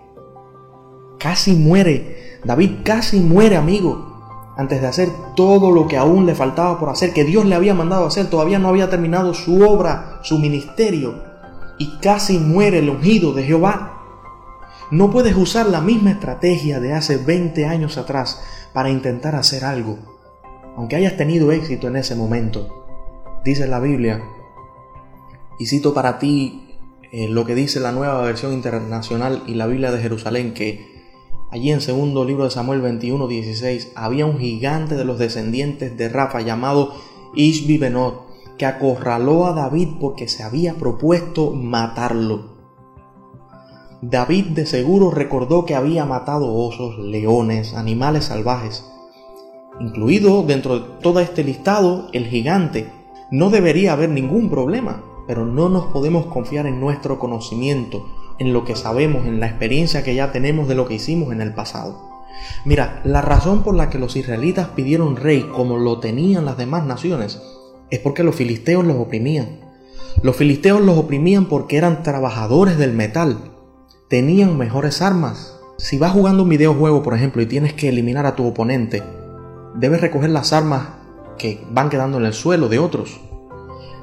[1.19, 2.39] Casi muere.
[2.43, 4.53] David casi muere, amigo.
[4.57, 7.75] Antes de hacer todo lo que aún le faltaba por hacer, que Dios le había
[7.75, 11.23] mandado hacer, todavía no había terminado su obra, su ministerio.
[11.77, 13.93] Y casi muere el ungido de Jehová.
[14.89, 18.41] No puedes usar la misma estrategia de hace 20 años atrás
[18.73, 19.99] para intentar hacer algo,
[20.75, 22.86] aunque hayas tenido éxito en ese momento.
[23.43, 24.23] Dice la Biblia,
[25.59, 26.75] y cito para ti
[27.11, 30.97] eh, lo que dice la nueva versión internacional y la Biblia de Jerusalén, que
[31.49, 36.09] Allí en segundo libro de Samuel 21, 16, había un gigante de los descendientes de
[36.09, 36.93] Rafa llamado
[37.35, 38.25] Ishbi Benot,
[38.57, 42.57] que acorraló a David porque se había propuesto matarlo.
[44.01, 48.85] David de seguro recordó que había matado osos, leones, animales salvajes.
[49.79, 52.91] Incluido dentro de todo este listado el gigante.
[53.29, 58.05] No debería haber ningún problema, pero no nos podemos confiar en nuestro conocimiento
[58.39, 61.41] en lo que sabemos, en la experiencia que ya tenemos de lo que hicimos en
[61.41, 62.07] el pasado.
[62.65, 66.85] Mira, la razón por la que los israelitas pidieron rey como lo tenían las demás
[66.85, 67.41] naciones
[67.89, 69.59] es porque los filisteos los oprimían.
[70.21, 73.51] Los filisteos los oprimían porque eran trabajadores del metal,
[74.07, 75.59] tenían mejores armas.
[75.77, 79.03] Si vas jugando un videojuego, por ejemplo, y tienes que eliminar a tu oponente,
[79.75, 80.96] debes recoger las armas
[81.37, 83.19] que van quedando en el suelo de otros.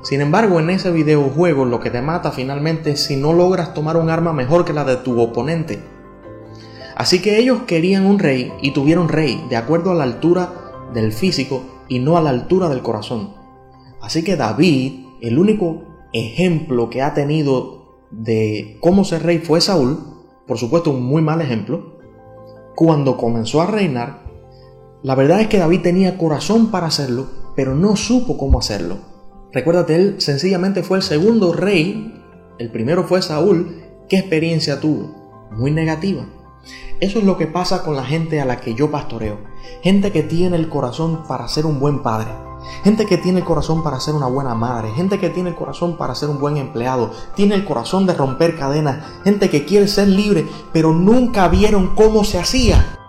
[0.02, 3.96] Sin embargo, en ese videojuego lo que te mata finalmente es si no logras tomar
[3.96, 5.80] un arma mejor que la de tu oponente.
[6.96, 10.52] Así que ellos querían un rey y tuvieron rey de acuerdo a la altura
[10.92, 13.34] del físico y no a la altura del corazón.
[14.00, 19.98] Así que David, el único ejemplo que ha tenido de cómo ser rey fue Saúl,
[20.46, 21.98] por supuesto un muy mal ejemplo,
[22.76, 24.23] cuando comenzó a reinar,
[25.04, 28.96] la verdad es que David tenía corazón para hacerlo, pero no supo cómo hacerlo.
[29.52, 32.24] Recuérdate, él sencillamente fue el segundo rey,
[32.58, 35.48] el primero fue Saúl, ¿qué experiencia tuvo?
[35.50, 36.24] Muy negativa.
[37.00, 39.40] Eso es lo que pasa con la gente a la que yo pastoreo.
[39.82, 42.30] Gente que tiene el corazón para ser un buen padre.
[42.82, 44.90] Gente que tiene el corazón para ser una buena madre.
[44.92, 47.10] Gente que tiene el corazón para ser un buen empleado.
[47.34, 49.04] Tiene el corazón de romper cadenas.
[49.22, 53.03] Gente que quiere ser libre, pero nunca vieron cómo se hacía.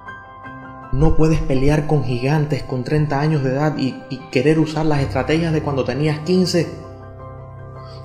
[0.95, 3.95] No puedes pelear con gigantes con 30 años de edad y,
[4.31, 6.69] querer usar las estrategias de cuando tenías 15.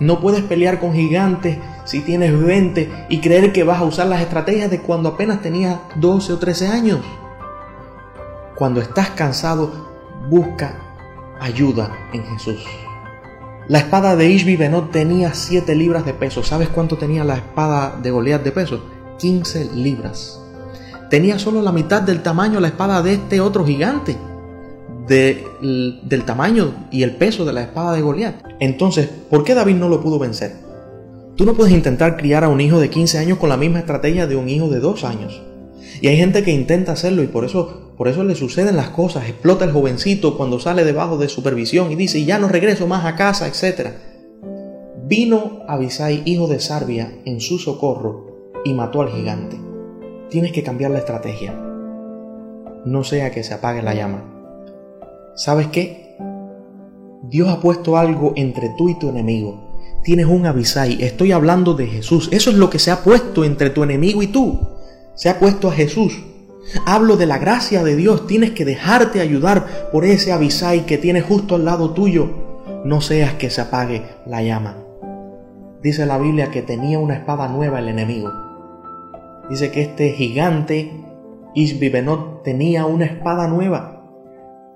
[0.01, 4.21] No puedes pelear con gigantes si tienes 20 y creer que vas a usar las
[4.21, 6.99] estrategias de cuando apenas tenías 12 o 13 años.
[8.57, 9.71] Cuando estás cansado,
[10.29, 10.75] busca
[11.39, 12.65] ayuda en Jesús.
[13.69, 16.43] La espada de Ishbi Benot tenía 7 libras de peso.
[16.43, 18.83] ¿Sabes cuánto tenía la espada de Goliat de peso?
[19.19, 20.41] 15 libras
[21.11, 24.17] tenía solo la mitad del tamaño la espada de este otro gigante,
[25.09, 28.37] del tamaño y el peso de la espada de Goliat.
[28.61, 30.55] Entonces, ¿por qué David no lo pudo vencer?
[31.37, 34.27] Tú no puedes intentar criar a un hijo de 15 años con la misma estrategia
[34.29, 35.43] de un hijo de 2 años.
[36.01, 39.29] Y hay gente que intenta hacerlo y por eso, por eso le suceden las cosas.
[39.29, 43.17] Explota el jovencito cuando sale debajo de supervisión y dice, ya no regreso más a
[43.17, 43.89] casa, etc.
[45.07, 49.70] Vino Abisai, hijo de Sarbia, en su socorro y mató al gigante.
[50.31, 51.53] Tienes que cambiar la estrategia.
[52.85, 54.23] No sea que se apague la llama.
[55.35, 56.17] ¿Sabes qué?
[57.25, 59.59] Dios ha puesto algo entre tú y tu enemigo.
[60.05, 61.03] Tienes un avisai.
[61.03, 62.29] Estoy hablando de Jesús.
[62.31, 64.61] Eso es lo que se ha puesto entre tu enemigo y tú.
[65.17, 66.23] Se ha puesto a Jesús.
[66.87, 68.29] Hablo de la gracia de Dios.
[68.29, 72.31] Tienes que dejarte ayudar por ese avisai que tienes justo al lado tuyo.
[72.85, 74.77] No seas que se apague la llama.
[75.83, 78.50] Dice la Biblia que tenía una espada nueva el enemigo
[79.51, 80.91] dice que este gigante
[81.55, 84.03] Isbibenot tenía una espada nueva.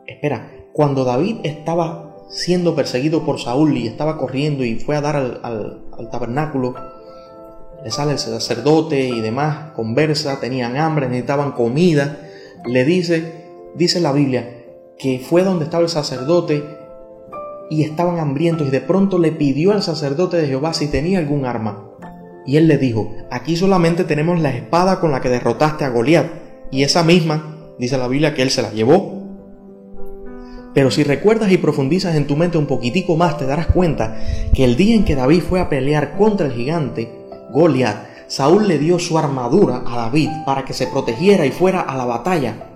[0.06, 5.16] Espera, cuando David estaba siendo perseguido por Saúl y estaba corriendo y fue a dar
[5.16, 6.74] al, tabernáculo,
[7.82, 12.18] le sale el sacerdote y demás, conversa, tenían hambre, necesitaban comida,
[12.66, 13.44] le dice,
[13.76, 14.64] dice la Biblia,
[14.98, 16.64] que fue donde estaba el sacerdote
[17.70, 21.46] y estaban hambrientos y de pronto le pidió al sacerdote de Jehová si tenía algún
[21.46, 21.93] arma.
[22.46, 26.26] Y él le dijo, aquí solamente tenemos la espada con la que derrotaste a Goliat,
[26.70, 29.22] y esa misma, dice la Biblia, que él se la llevó.
[30.74, 34.16] Pero si recuerdas y profundizas en tu mente un poquitico más, te darás cuenta
[34.52, 37.10] que el día en que David fue a pelear contra el gigante,
[37.52, 41.96] Goliat, Saúl le dio su armadura a David para que se protegiera y fuera a
[41.96, 42.70] la batalla.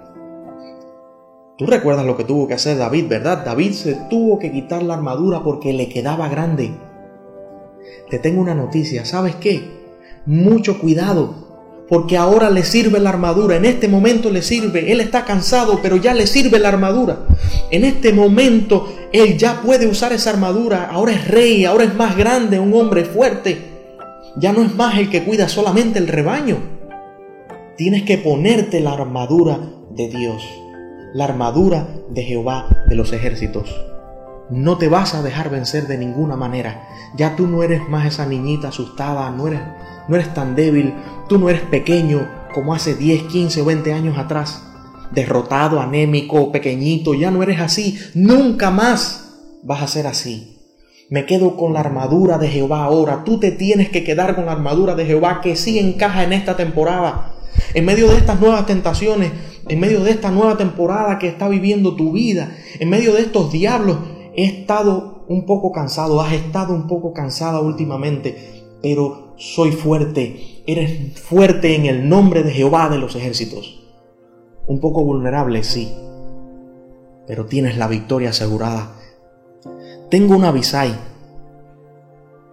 [1.57, 3.45] Tú recuerdas lo que tuvo que hacer David, ¿verdad?
[3.45, 6.71] David se tuvo que quitar la armadura porque le quedaba grande
[8.11, 9.63] te tengo una noticia, ¿sabes qué?
[10.27, 11.49] Mucho cuidado,
[11.89, 15.97] porque ahora le sirve la armadura, en este momento le sirve, él está cansado, pero
[15.97, 17.27] ya le sirve la armadura.
[17.71, 22.17] En este momento él ya puede usar esa armadura, ahora es rey, ahora es más
[22.17, 23.59] grande, un hombre fuerte.
[24.37, 26.59] Ya no es más el que cuida solamente el rebaño.
[27.77, 29.59] Tienes que ponerte la armadura
[29.91, 30.43] de Dios,
[31.15, 33.88] la armadura de Jehová de los ejércitos.
[34.51, 36.89] No te vas a dejar vencer de ninguna manera.
[37.17, 39.61] Ya tú no eres más esa niñita asustada, no eres,
[40.09, 40.95] no eres tan débil,
[41.29, 44.63] tú no eres pequeño como hace 10, 15 o 20 años atrás.
[45.11, 47.99] Derrotado, anémico, pequeñito, ya no eres así.
[48.15, 50.59] Nunca más vas a ser así.
[51.11, 53.25] Me quedo con la armadura de Jehová ahora.
[53.25, 56.57] Tú te tienes que quedar con la armadura de Jehová que sí encaja en esta
[56.57, 57.35] temporada.
[57.75, 59.33] En medio de estas nuevas tentaciones,
[59.69, 63.53] en medio de esta nueva temporada que está viviendo tu vida, en medio de estos
[63.53, 63.99] diablos,
[64.39, 71.19] he estado un poco cansado, has estado un poco cansada últimamente, pero soy fuerte, eres
[71.21, 73.83] fuerte en el nombre de Jehová de los ejércitos.
[74.69, 75.93] Un poco vulnerable, sí,
[77.27, 78.93] pero tienes la victoria asegurada.
[80.09, 80.95] Tengo una Abisai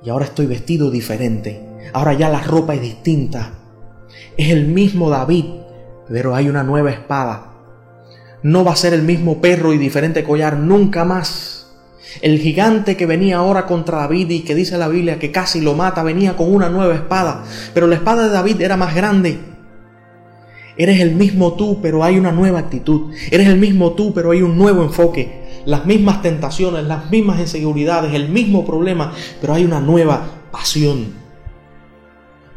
[0.04, 1.70] y ahora estoy vestido diferente.
[1.94, 3.60] Ahora ya la ropa es distinta.
[4.38, 5.46] Es el mismo David,
[6.10, 7.52] pero hay una nueva espada.
[8.42, 11.55] No va a ser el mismo perro y diferente collar nunca más.
[12.22, 15.74] El gigante que venía ahora contra David y que dice la Biblia que casi lo
[15.74, 17.44] mata venía con una nueva espada,
[17.74, 19.40] pero la espada de David era más grande.
[20.78, 23.14] Eres el mismo tú, pero hay una nueva actitud.
[23.32, 25.46] Eres el mismo tú, pero hay un nuevo enfoque.
[25.66, 31.14] Las mismas tentaciones, las mismas inseguridades, el mismo problema, pero hay una nueva pasión.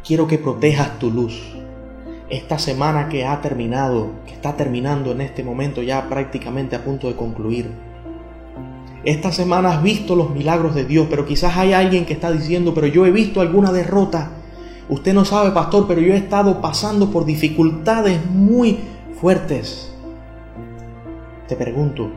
[0.04, 1.54] Quiero que protejas tu luz.
[2.28, 7.06] Esta semana que ha terminado, que está terminando en este momento ya prácticamente a punto
[7.08, 7.87] de concluir.
[9.08, 12.74] Esta semana has visto los milagros de Dios, pero quizás hay alguien que está diciendo,
[12.74, 14.32] pero yo he visto alguna derrota.
[14.90, 18.80] Usted no sabe, pastor, pero yo he estado pasando por dificultades muy
[19.18, 19.94] fuertes.
[21.46, 22.10] Te pregunto,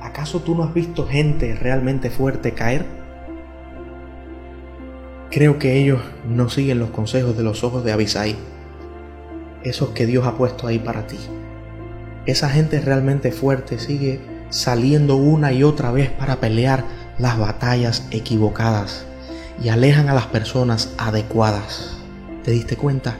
[0.00, 2.86] ¿acaso tú no has visto gente realmente fuerte caer?
[5.30, 8.36] Creo que ellos no siguen los consejos de los ojos de Abisai,
[9.64, 11.18] esos que Dios ha puesto ahí para ti.
[12.24, 16.84] Esa gente realmente fuerte sigue saliendo una y otra vez para pelear
[17.18, 19.06] las batallas equivocadas
[19.62, 21.96] y alejan a las personas adecuadas.
[22.44, 23.16] ¿Te diste cuenta?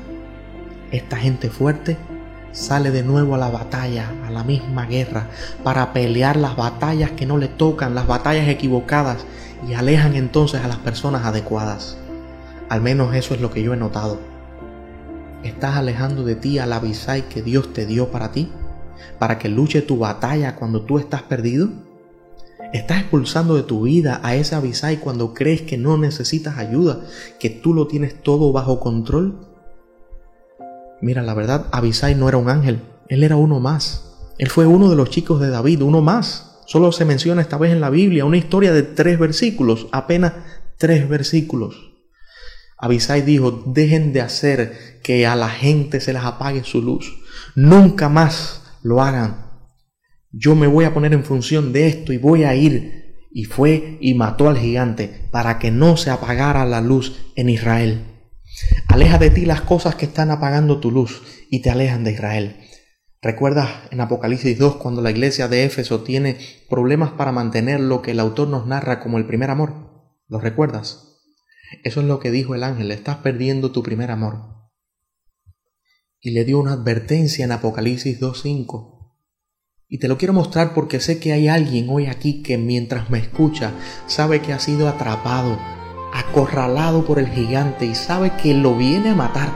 [0.90, 1.96] Esta gente fuerte
[2.52, 5.28] sale de nuevo a la batalla, a la misma guerra,
[5.64, 9.24] para pelear las batallas que no le tocan, las batallas equivocadas,
[9.66, 11.96] y alejan entonces a las personas adecuadas.
[12.68, 14.20] Al menos eso es lo que yo he notado.
[15.44, 16.82] ¿Estás alejando de ti a la
[17.30, 18.52] que Dios te dio para ti?
[19.18, 21.68] ¿Para que luche tu batalla cuando tú estás perdido?
[22.72, 27.00] ¿Estás expulsando de tu vida a ese Abisai cuando crees que no necesitas ayuda,
[27.38, 29.46] que tú lo tienes todo bajo control?
[31.02, 34.32] Mira, la verdad, Abisai no era un ángel, él era uno más.
[34.38, 36.60] Él fue uno de los chicos de David, uno más.
[36.66, 40.32] Solo se menciona esta vez en la Biblia una historia de tres versículos, apenas
[40.78, 41.92] tres versículos.
[42.78, 47.12] Abisai dijo, dejen de hacer que a la gente se les apague su luz.
[47.54, 49.52] Nunca más lo hagan
[50.32, 53.28] yo me voy a poner en función de esto y voy a ir.
[53.34, 58.04] Y fue y mató al gigante para que no se apagara la luz en Israel.
[58.88, 62.56] Aleja de ti las cosas que están apagando tu luz y te alejan de Israel.
[63.22, 68.10] ¿Recuerdas en Apocalipsis 2 cuando la iglesia de Éfeso tiene problemas para mantener lo que
[68.10, 69.74] el autor nos narra como el primer amor?
[70.28, 71.20] ¿Lo recuerdas?
[71.84, 74.61] Eso es lo que dijo el ángel, estás perdiendo tu primer amor.
[76.22, 78.92] Y le dio una advertencia en Apocalipsis 2.5
[79.92, 83.18] y te lo quiero mostrar porque sé que hay alguien hoy aquí que mientras me
[83.18, 83.72] escucha
[84.06, 85.58] sabe que ha sido atrapado,
[86.14, 89.52] acorralado por el gigante y sabe que lo viene a matar.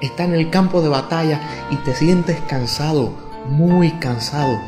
[0.00, 3.18] Está en el campo de batalla y te sientes cansado,
[3.50, 4.58] muy cansado.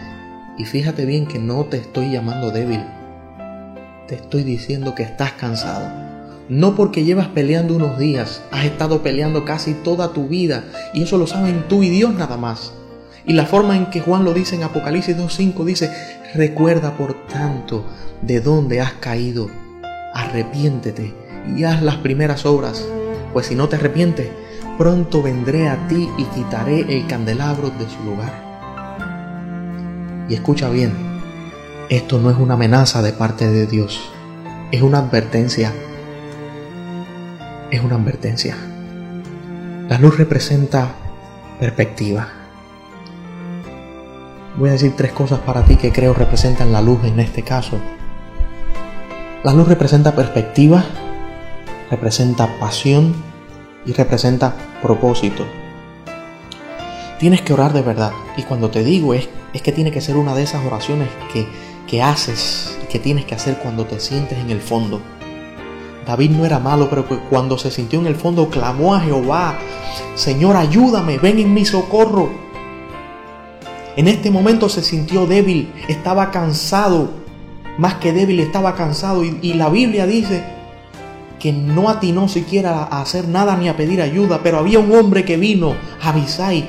[0.58, 2.84] Y fíjate bien que no te estoy llamando débil.
[4.08, 5.99] Te estoy diciendo que estás cansado.
[6.50, 11.16] No porque llevas peleando unos días, has estado peleando casi toda tu vida y eso
[11.16, 12.72] lo saben tú y Dios nada más.
[13.24, 15.92] Y la forma en que Juan lo dice en Apocalipsis 2.5 dice,
[16.34, 17.84] recuerda por tanto
[18.20, 19.48] de dónde has caído,
[20.12, 21.14] arrepiéntete
[21.56, 22.84] y haz las primeras obras,
[23.32, 24.26] pues si no te arrepientes,
[24.76, 28.50] pronto vendré a ti y quitaré el candelabro de su lugar.
[30.28, 30.94] Y escucha bien,
[31.90, 34.00] esto no es una amenaza de parte de Dios,
[34.72, 35.72] es una advertencia.
[37.70, 38.56] Es una advertencia.
[39.88, 40.88] La luz representa
[41.58, 42.40] perspectiva
[44.60, 47.78] voy a decir tres cosas para ti que creo representan la luz en este caso.
[49.42, 50.84] La luz representa perspectiva,
[51.90, 53.14] representa pasión
[53.86, 55.46] y representa propósito.
[57.18, 58.12] Tienes que orar de verdad.
[58.36, 61.46] Y cuando te digo es, es que tiene que ser una de esas oraciones que,
[61.86, 65.00] que haces, que tienes que hacer cuando te sientes en el fondo.
[66.10, 69.56] David no era malo, pero cuando se sintió en el fondo clamó a Jehová,
[70.16, 72.30] Señor, ayúdame, ven en mi socorro.
[73.94, 77.10] En este momento se sintió débil, estaba cansado,
[77.78, 79.22] más que débil, estaba cansado.
[79.22, 80.42] Y, la Biblia dice
[81.38, 85.24] que no atinó siquiera a hacer nada ni a pedir ayuda, pero había un hombre
[85.24, 86.68] que vino, Abisai,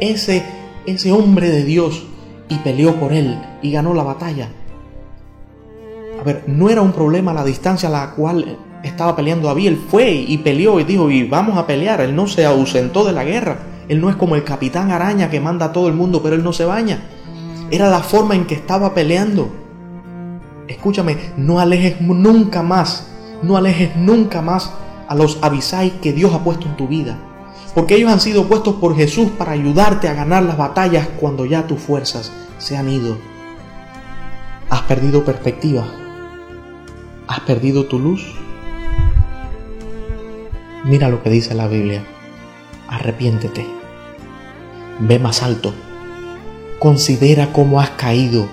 [0.00, 0.44] ese,
[0.86, 2.04] ese hombre de Dios,
[2.48, 4.48] y peleó por él y ganó la batalla.
[6.20, 9.84] A ver, no era un problema la distancia a la cual estaba peleando David, él
[9.88, 13.24] fue y peleó y dijo, y vamos a pelear, él no se ausentó de la
[13.24, 13.58] guerra,
[13.88, 16.42] Él no es como el capitán araña que manda a todo el mundo, pero él
[16.42, 17.02] no se baña.
[17.70, 19.48] Era la forma en que estaba peleando.
[20.68, 23.08] Escúchame, no alejes nunca más,
[23.42, 24.72] no alejes nunca más
[25.08, 27.18] a los Abisai que Dios ha puesto en tu vida.
[27.74, 31.66] Porque ellos han sido puestos por Jesús para ayudarte a ganar las batallas cuando ya
[31.66, 33.18] tus fuerzas se han ido.
[34.70, 35.86] Has perdido perspectiva.
[37.28, 38.34] Has perdido tu luz.
[40.86, 42.04] Mira lo que dice la Biblia.
[42.86, 43.66] Arrepiéntete.
[45.00, 45.74] Ve más alto.
[46.78, 48.46] Considera cómo has caído.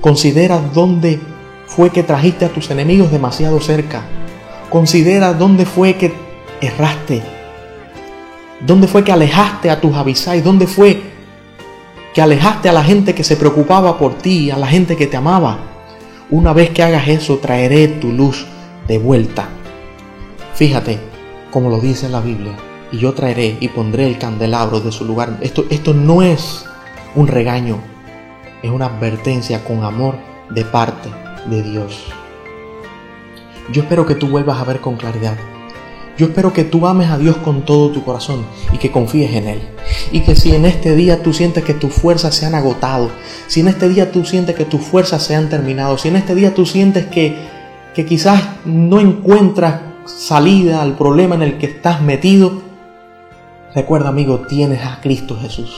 [0.00, 1.20] Considera dónde
[1.66, 4.04] fue que trajiste a tus enemigos demasiado cerca.
[4.70, 6.14] Considera dónde fue que
[6.62, 7.22] erraste.
[8.66, 10.42] Dónde fue que alejaste a tus avisais.
[10.42, 11.02] Dónde fue
[12.14, 15.18] que alejaste a la gente que se preocupaba por ti, a la gente que te
[15.18, 15.58] amaba.
[16.30, 18.46] Una vez que hagas eso, traeré tu luz
[18.88, 19.50] de vuelta.
[20.54, 21.12] Fíjate,
[21.54, 22.56] como lo dice la Biblia,
[22.90, 25.38] y yo traeré y pondré el candelabro de su lugar.
[25.40, 26.64] Esto, esto no es
[27.14, 27.78] un regaño,
[28.60, 30.16] es una advertencia con amor
[30.50, 31.08] de parte
[31.46, 32.06] de Dios.
[33.72, 35.36] Yo espero que tú vuelvas a ver con claridad.
[36.18, 39.46] Yo espero que tú ames a Dios con todo tu corazón y que confíes en
[39.46, 39.62] Él.
[40.10, 43.12] Y que si en este día tú sientes que tus fuerzas se han agotado,
[43.46, 46.34] si en este día tú sientes que tus fuerzas se han terminado, si en este
[46.34, 47.36] día tú sientes que,
[47.94, 52.62] que quizás no encuentras salida al problema en el que estás metido,
[53.74, 55.74] recuerda amigo, tienes a Cristo Jesús.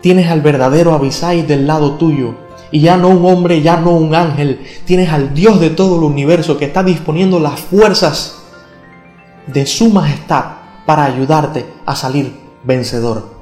[0.00, 2.34] Tienes al verdadero Abisai del lado tuyo.
[2.70, 4.60] Y ya no un hombre, ya no un ángel.
[4.84, 8.42] Tienes al Dios de todo el universo que está disponiendo las fuerzas
[9.46, 10.44] de su majestad
[10.84, 13.35] para ayudarte a salir vencedor.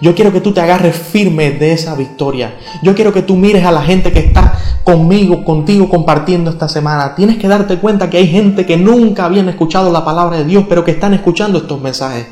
[0.00, 2.56] Yo quiero que tú te agarres firme de esa victoria.
[2.82, 7.14] Yo quiero que tú mires a la gente que está conmigo, contigo compartiendo esta semana.
[7.14, 10.64] Tienes que darte cuenta que hay gente que nunca habían escuchado la palabra de Dios,
[10.68, 12.26] pero que están escuchando estos mensajes.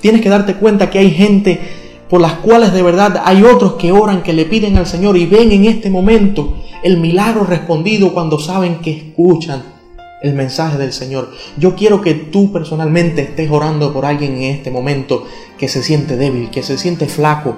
[0.00, 1.60] Tienes que darte cuenta que hay gente
[2.08, 5.26] por las cuales de verdad hay otros que oran, que le piden al Señor y
[5.26, 9.75] ven en este momento el milagro respondido cuando saben que escuchan
[10.22, 11.30] el mensaje del Señor.
[11.58, 15.24] Yo quiero que tú personalmente estés orando por alguien en este momento
[15.58, 17.54] que se siente débil, que se siente flaco,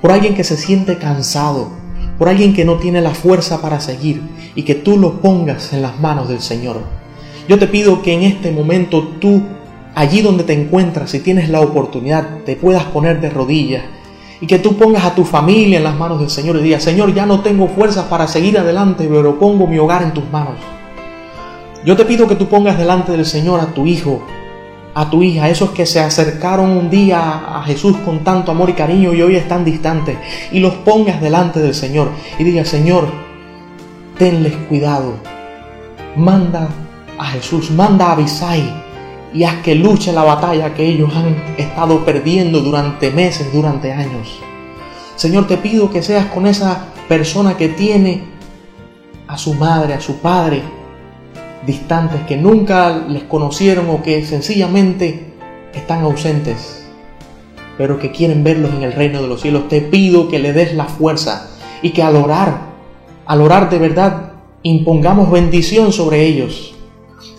[0.00, 1.70] por alguien que se siente cansado,
[2.18, 4.22] por alguien que no tiene la fuerza para seguir
[4.54, 6.82] y que tú lo pongas en las manos del Señor.
[7.48, 9.42] Yo te pido que en este momento tú,
[9.94, 13.84] allí donde te encuentras, si tienes la oportunidad, te puedas poner de rodillas
[14.40, 17.14] y que tú pongas a tu familia en las manos del Señor y digas, Señor,
[17.14, 20.56] ya no tengo fuerzas para seguir adelante, pero pongo mi hogar en tus manos.
[21.88, 24.20] Yo te pido que tú pongas delante del Señor a tu hijo,
[24.92, 28.74] a tu hija, esos que se acercaron un día a Jesús con tanto amor y
[28.74, 30.18] cariño y hoy están distantes,
[30.52, 33.08] y los pongas delante del Señor y digas, Señor,
[34.18, 35.14] tenles cuidado,
[36.14, 36.68] manda
[37.16, 38.70] a Jesús, manda a Abisai
[39.32, 44.38] y haz que luche la batalla que ellos han estado perdiendo durante meses, durante años.
[45.16, 48.24] Señor, te pido que seas con esa persona que tiene
[49.26, 50.76] a su madre, a su padre,
[51.68, 55.34] distantes, que nunca les conocieron o que sencillamente
[55.74, 56.88] están ausentes,
[57.76, 59.68] pero que quieren verlos en el reino de los cielos.
[59.68, 61.50] Te pido que le des la fuerza
[61.82, 62.58] y que al orar,
[63.26, 66.74] al orar de verdad, impongamos bendición sobre ellos.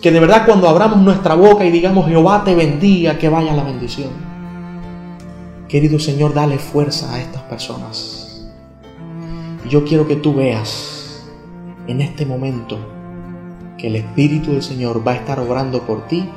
[0.00, 3.64] Que de verdad cuando abramos nuestra boca y digamos Jehová te bendiga, que vaya la
[3.64, 4.10] bendición.
[5.68, 8.48] Querido Señor, dale fuerza a estas personas.
[9.68, 11.28] Yo quiero que tú veas
[11.88, 12.99] en este momento
[13.80, 16.28] que el Espíritu del Señor va a estar obrando por ti,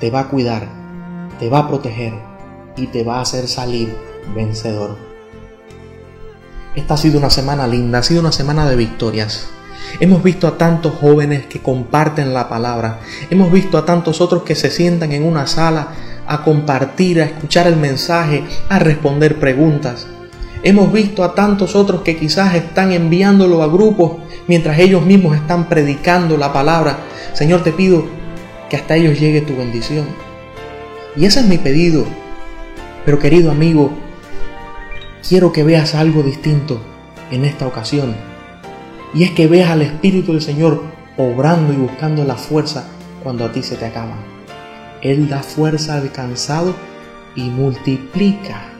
[0.00, 0.68] te va a cuidar,
[1.38, 2.14] te va a proteger
[2.76, 3.96] y te va a hacer salir
[4.34, 4.96] vencedor.
[6.74, 9.46] Esta ha sido una semana linda, ha sido una semana de victorias.
[10.00, 13.00] Hemos visto a tantos jóvenes que comparten la palabra.
[13.30, 15.88] Hemos visto a tantos otros que se sientan en una sala
[16.26, 20.08] a compartir, a escuchar el mensaje, a responder preguntas.
[20.66, 24.12] Hemos visto a tantos otros que quizás están enviándolo a grupos
[24.48, 27.00] mientras ellos mismos están predicando la palabra.
[27.34, 28.06] Señor, te pido
[28.70, 30.06] que hasta ellos llegue tu bendición.
[31.16, 32.06] Y ese es mi pedido.
[33.04, 33.92] Pero querido amigo,
[35.28, 36.80] quiero que veas algo distinto
[37.30, 38.16] en esta ocasión.
[39.12, 40.82] Y es que veas al Espíritu del Señor
[41.18, 42.88] obrando y buscando la fuerza
[43.22, 44.16] cuando a ti se te acaba.
[45.02, 46.74] Él da fuerza al cansado
[47.36, 48.73] y multiplica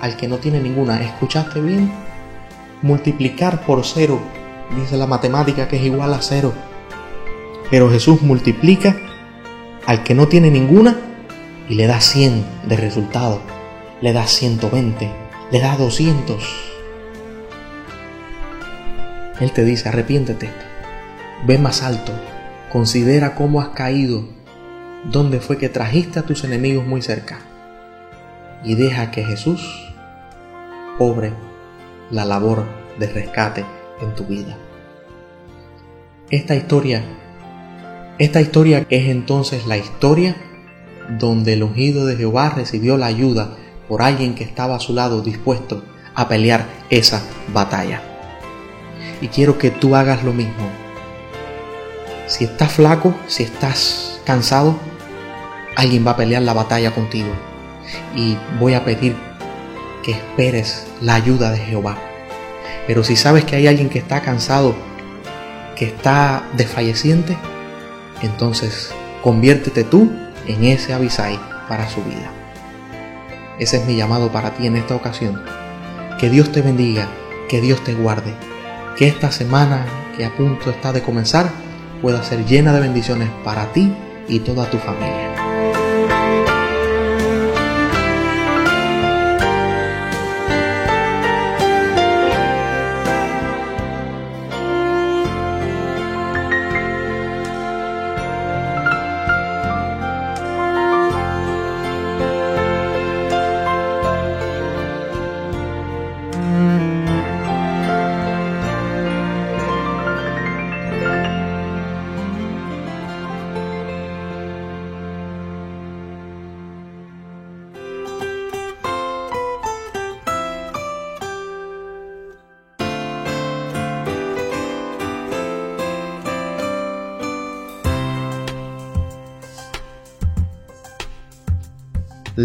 [0.00, 1.02] al que no tiene ninguna.
[1.02, 1.92] ¿Escuchaste bien?
[2.82, 4.20] Multiplicar por cero
[4.74, 6.52] dice la matemática que es igual a cero.
[7.70, 8.96] Pero Jesús multiplica
[9.86, 10.96] al que no tiene ninguna
[11.68, 13.40] y le da 100 de resultado,
[14.00, 15.10] le da 120,
[15.50, 16.42] le da 200.
[19.40, 20.50] Él te dice, arrepiéntete,
[21.46, 22.12] ve más alto,
[22.72, 24.24] considera cómo has caído,
[25.04, 27.40] dónde fue que trajiste a tus enemigos muy cerca.
[28.64, 29.85] y deja que Jesús
[30.98, 31.32] obre
[32.10, 32.64] la labor
[32.98, 33.64] de rescate
[34.00, 34.56] en tu vida.
[36.30, 37.04] Esta historia,
[38.18, 40.36] esta historia es entonces la historia
[41.18, 43.56] donde el ungido de Jehová recibió la ayuda
[43.88, 45.84] por alguien que estaba a su lado dispuesto
[46.14, 47.22] a pelear esa
[47.52, 48.02] batalla.
[49.20, 50.68] Y quiero que tú hagas lo mismo.
[52.26, 54.76] Si estás flaco, si estás cansado,
[55.76, 57.28] alguien va a pelear la batalla contigo.
[58.16, 59.14] Y voy a pedir
[60.06, 61.98] que esperes la ayuda de Jehová.
[62.86, 64.76] Pero si sabes que hay alguien que está cansado,
[65.74, 67.36] que está desfalleciente,
[68.22, 70.12] entonces conviértete tú
[70.46, 72.30] en ese Abisai para su vida.
[73.58, 75.42] Ese es mi llamado para ti en esta ocasión.
[76.20, 77.08] Que Dios te bendiga,
[77.48, 78.32] que Dios te guarde,
[78.96, 79.86] que esta semana
[80.16, 81.50] que a punto está de comenzar
[82.00, 83.92] pueda ser llena de bendiciones para ti
[84.28, 85.25] y toda tu familia.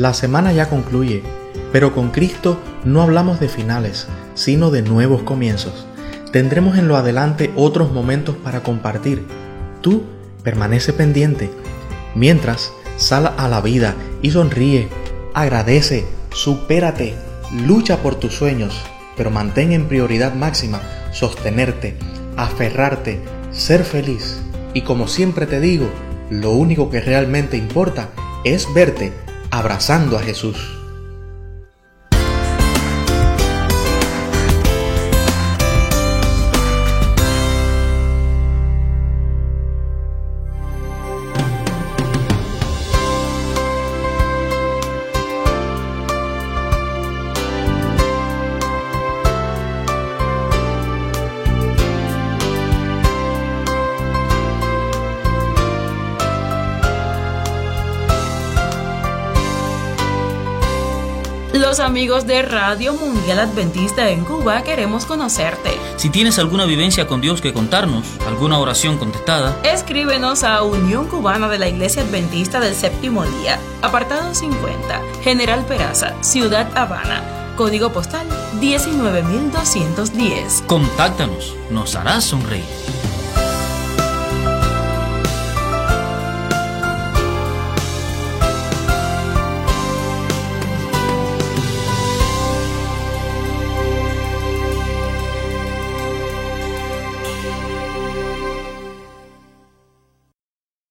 [0.01, 1.21] La semana ya concluye,
[1.71, 5.85] pero con Cristo no hablamos de finales, sino de nuevos comienzos.
[6.31, 9.23] Tendremos en lo adelante otros momentos para compartir.
[9.81, 10.01] Tú
[10.41, 11.51] permanece pendiente.
[12.15, 13.93] Mientras, sal a la vida
[14.23, 14.87] y sonríe,
[15.35, 17.13] agradece, supérate,
[17.67, 18.81] lucha por tus sueños,
[19.15, 20.81] pero mantén en prioridad máxima
[21.11, 21.95] sostenerte,
[22.37, 23.21] aferrarte,
[23.51, 24.41] ser feliz.
[24.73, 25.91] Y como siempre te digo,
[26.31, 28.09] lo único que realmente importa
[28.43, 29.13] es verte
[29.51, 30.80] abrazando a Jesús.
[61.81, 65.71] Amigos de Radio Mundial Adventista en Cuba queremos conocerte.
[65.97, 71.49] Si tienes alguna vivencia con Dios que contarnos, alguna oración contestada, escríbenos a Unión Cubana
[71.49, 77.23] de la Iglesia Adventista del Séptimo Día, apartado 50, General Peraza, Ciudad Habana,
[77.57, 78.27] código postal
[78.59, 80.63] 19210.
[80.67, 82.63] Contáctanos, nos harás sonreír.